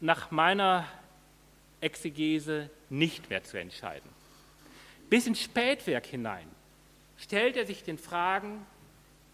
nach 0.00 0.30
meiner 0.30 0.88
Exegese 1.80 2.70
nicht 2.88 3.30
mehr 3.30 3.44
zu 3.44 3.58
entscheiden. 3.58 4.10
Bis 5.10 5.26
ins 5.26 5.40
Spätwerk 5.40 6.06
hinein 6.06 6.48
stellt 7.18 7.56
er 7.56 7.66
sich 7.66 7.84
den 7.84 7.98
Fragen, 7.98 8.64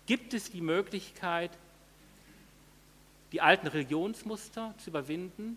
gibt 0.06 0.34
es 0.34 0.50
die 0.50 0.60
Möglichkeit, 0.60 1.50
die 3.32 3.40
alten 3.40 3.66
Religionsmuster 3.66 4.74
zu 4.78 4.90
überwinden. 4.90 5.56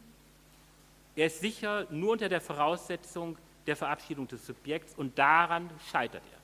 Er 1.16 1.28
ist 1.28 1.42
sicher 1.42 1.88
nur 1.90 2.14
unter 2.14 2.30
der 2.30 2.42
Voraussetzung 2.42 3.38
der 3.68 3.76
Verabschiedung 3.76 4.28
des 4.28 4.46
Subjekts 4.46 4.94
und 4.96 5.18
daran 5.18 5.70
scheitert 5.92 6.24
er. 6.32 6.44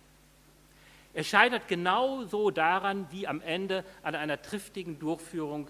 Er 1.19 1.23
scheitert 1.23 1.67
genauso 1.67 2.51
daran 2.51 3.07
wie 3.11 3.27
am 3.27 3.41
Ende 3.41 3.83
an 4.03 4.15
einer 4.15 4.41
triftigen 4.41 4.99
Durchführung 4.99 5.67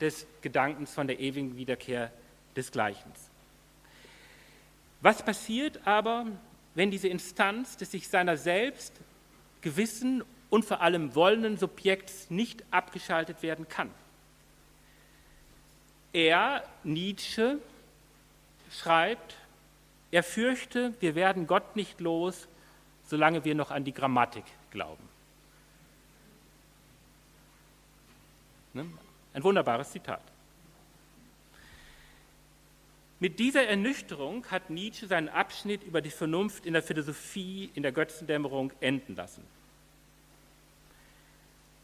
des 0.00 0.26
Gedankens 0.40 0.94
von 0.94 1.06
der 1.06 1.20
ewigen 1.20 1.56
Wiederkehr 1.56 2.10
des 2.56 2.72
Gleichens. 2.72 3.30
Was 5.00 5.22
passiert 5.22 5.86
aber, 5.86 6.26
wenn 6.74 6.90
diese 6.90 7.08
Instanz 7.08 7.76
des 7.76 7.90
sich 7.92 8.08
seiner 8.08 8.36
selbst 8.36 8.92
gewissen 9.60 10.24
und 10.50 10.64
vor 10.64 10.80
allem 10.80 11.14
wollenden 11.14 11.56
Subjekts 11.58 12.30
nicht 12.30 12.64
abgeschaltet 12.70 13.42
werden 13.42 13.68
kann? 13.68 13.90
Er, 16.12 16.64
Nietzsche, 16.84 17.58
schreibt, 18.70 19.36
er 20.10 20.22
fürchte, 20.22 20.94
wir 21.00 21.14
werden 21.14 21.46
Gott 21.46 21.76
nicht 21.76 22.00
los, 22.00 22.48
solange 23.06 23.44
wir 23.44 23.54
noch 23.54 23.70
an 23.70 23.84
die 23.84 23.92
Grammatik 23.92 24.44
glauben. 24.70 25.08
Ne? 28.74 28.86
Ein 29.34 29.42
wunderbares 29.42 29.90
Zitat. 29.90 30.22
Mit 33.20 33.38
dieser 33.40 33.66
Ernüchterung 33.66 34.46
hat 34.46 34.70
Nietzsche 34.70 35.08
seinen 35.08 35.28
Abschnitt 35.28 35.82
über 35.82 36.00
die 36.00 36.10
Vernunft 36.10 36.66
in 36.66 36.72
der 36.72 36.82
Philosophie 36.82 37.70
in 37.74 37.82
der 37.82 37.90
Götzendämmerung 37.90 38.72
enden 38.80 39.16
lassen. 39.16 39.44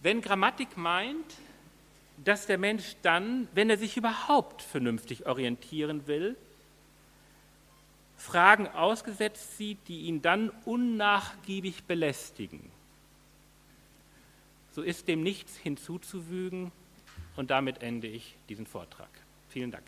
Wenn 0.01 0.21
Grammatik 0.21 0.77
meint, 0.77 1.35
dass 2.23 2.47
der 2.47 2.59
Mensch 2.59 2.97
dann, 3.03 3.49
wenn 3.55 3.71
er 3.71 3.79
sich 3.79 3.97
überhaupt 3.97 4.63
vernünftig 4.63 5.27
orientieren 5.27 6.07
will, 6.07 6.37
Fragen 8.17 8.69
ausgesetzt 8.69 9.57
sieht, 9.59 9.79
die 9.89 10.03
ihn 10.03 10.23
dann 10.23 10.51
unnachgiebig 10.65 11.85
belästigen. 11.85 12.71
So 14.73 14.83
ist 14.83 15.09
dem 15.09 15.23
nichts 15.23 15.57
hinzuzufügen 15.57 16.73
und 17.37 17.51
damit 17.51 17.83
ende 17.83 18.07
ich 18.07 18.35
diesen 18.49 18.67
Vortrag. 18.67 19.11
Vielen 19.49 19.71
Dank. 19.71 19.85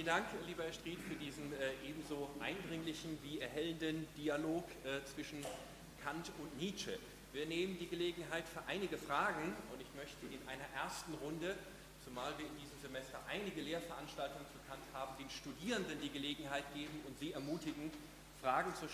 Vielen 0.00 0.16
Dank, 0.16 0.28
lieber 0.46 0.64
Herr 0.64 0.72
Stried, 0.72 0.98
für 0.98 1.14
diesen 1.14 1.52
äh, 1.52 1.76
ebenso 1.86 2.30
eindringlichen 2.40 3.18
wie 3.22 3.38
erhellenden 3.38 4.08
Dialog 4.16 4.64
äh, 4.80 5.04
zwischen 5.04 5.44
Kant 6.02 6.32
und 6.40 6.56
Nietzsche. 6.58 6.98
Wir 7.34 7.44
nehmen 7.44 7.76
die 7.78 7.86
Gelegenheit 7.86 8.48
für 8.48 8.62
einige 8.66 8.96
Fragen 8.96 9.52
und 9.70 9.78
ich 9.78 9.92
möchte 9.94 10.24
in 10.24 10.40
einer 10.48 10.64
ersten 10.74 11.12
Runde, 11.20 11.54
zumal 12.02 12.32
wir 12.38 12.46
in 12.46 12.56
diesem 12.56 12.80
Semester 12.80 13.20
einige 13.28 13.60
Lehrveranstaltungen 13.60 14.46
zu 14.46 14.56
Kant 14.70 14.80
haben, 14.94 15.12
den 15.18 15.28
Studierenden 15.28 16.00
die 16.00 16.08
Gelegenheit 16.08 16.64
geben 16.72 16.98
und 17.06 17.18
sie 17.18 17.32
ermutigen, 17.32 17.90
Fragen 18.40 18.74
zu 18.74 18.88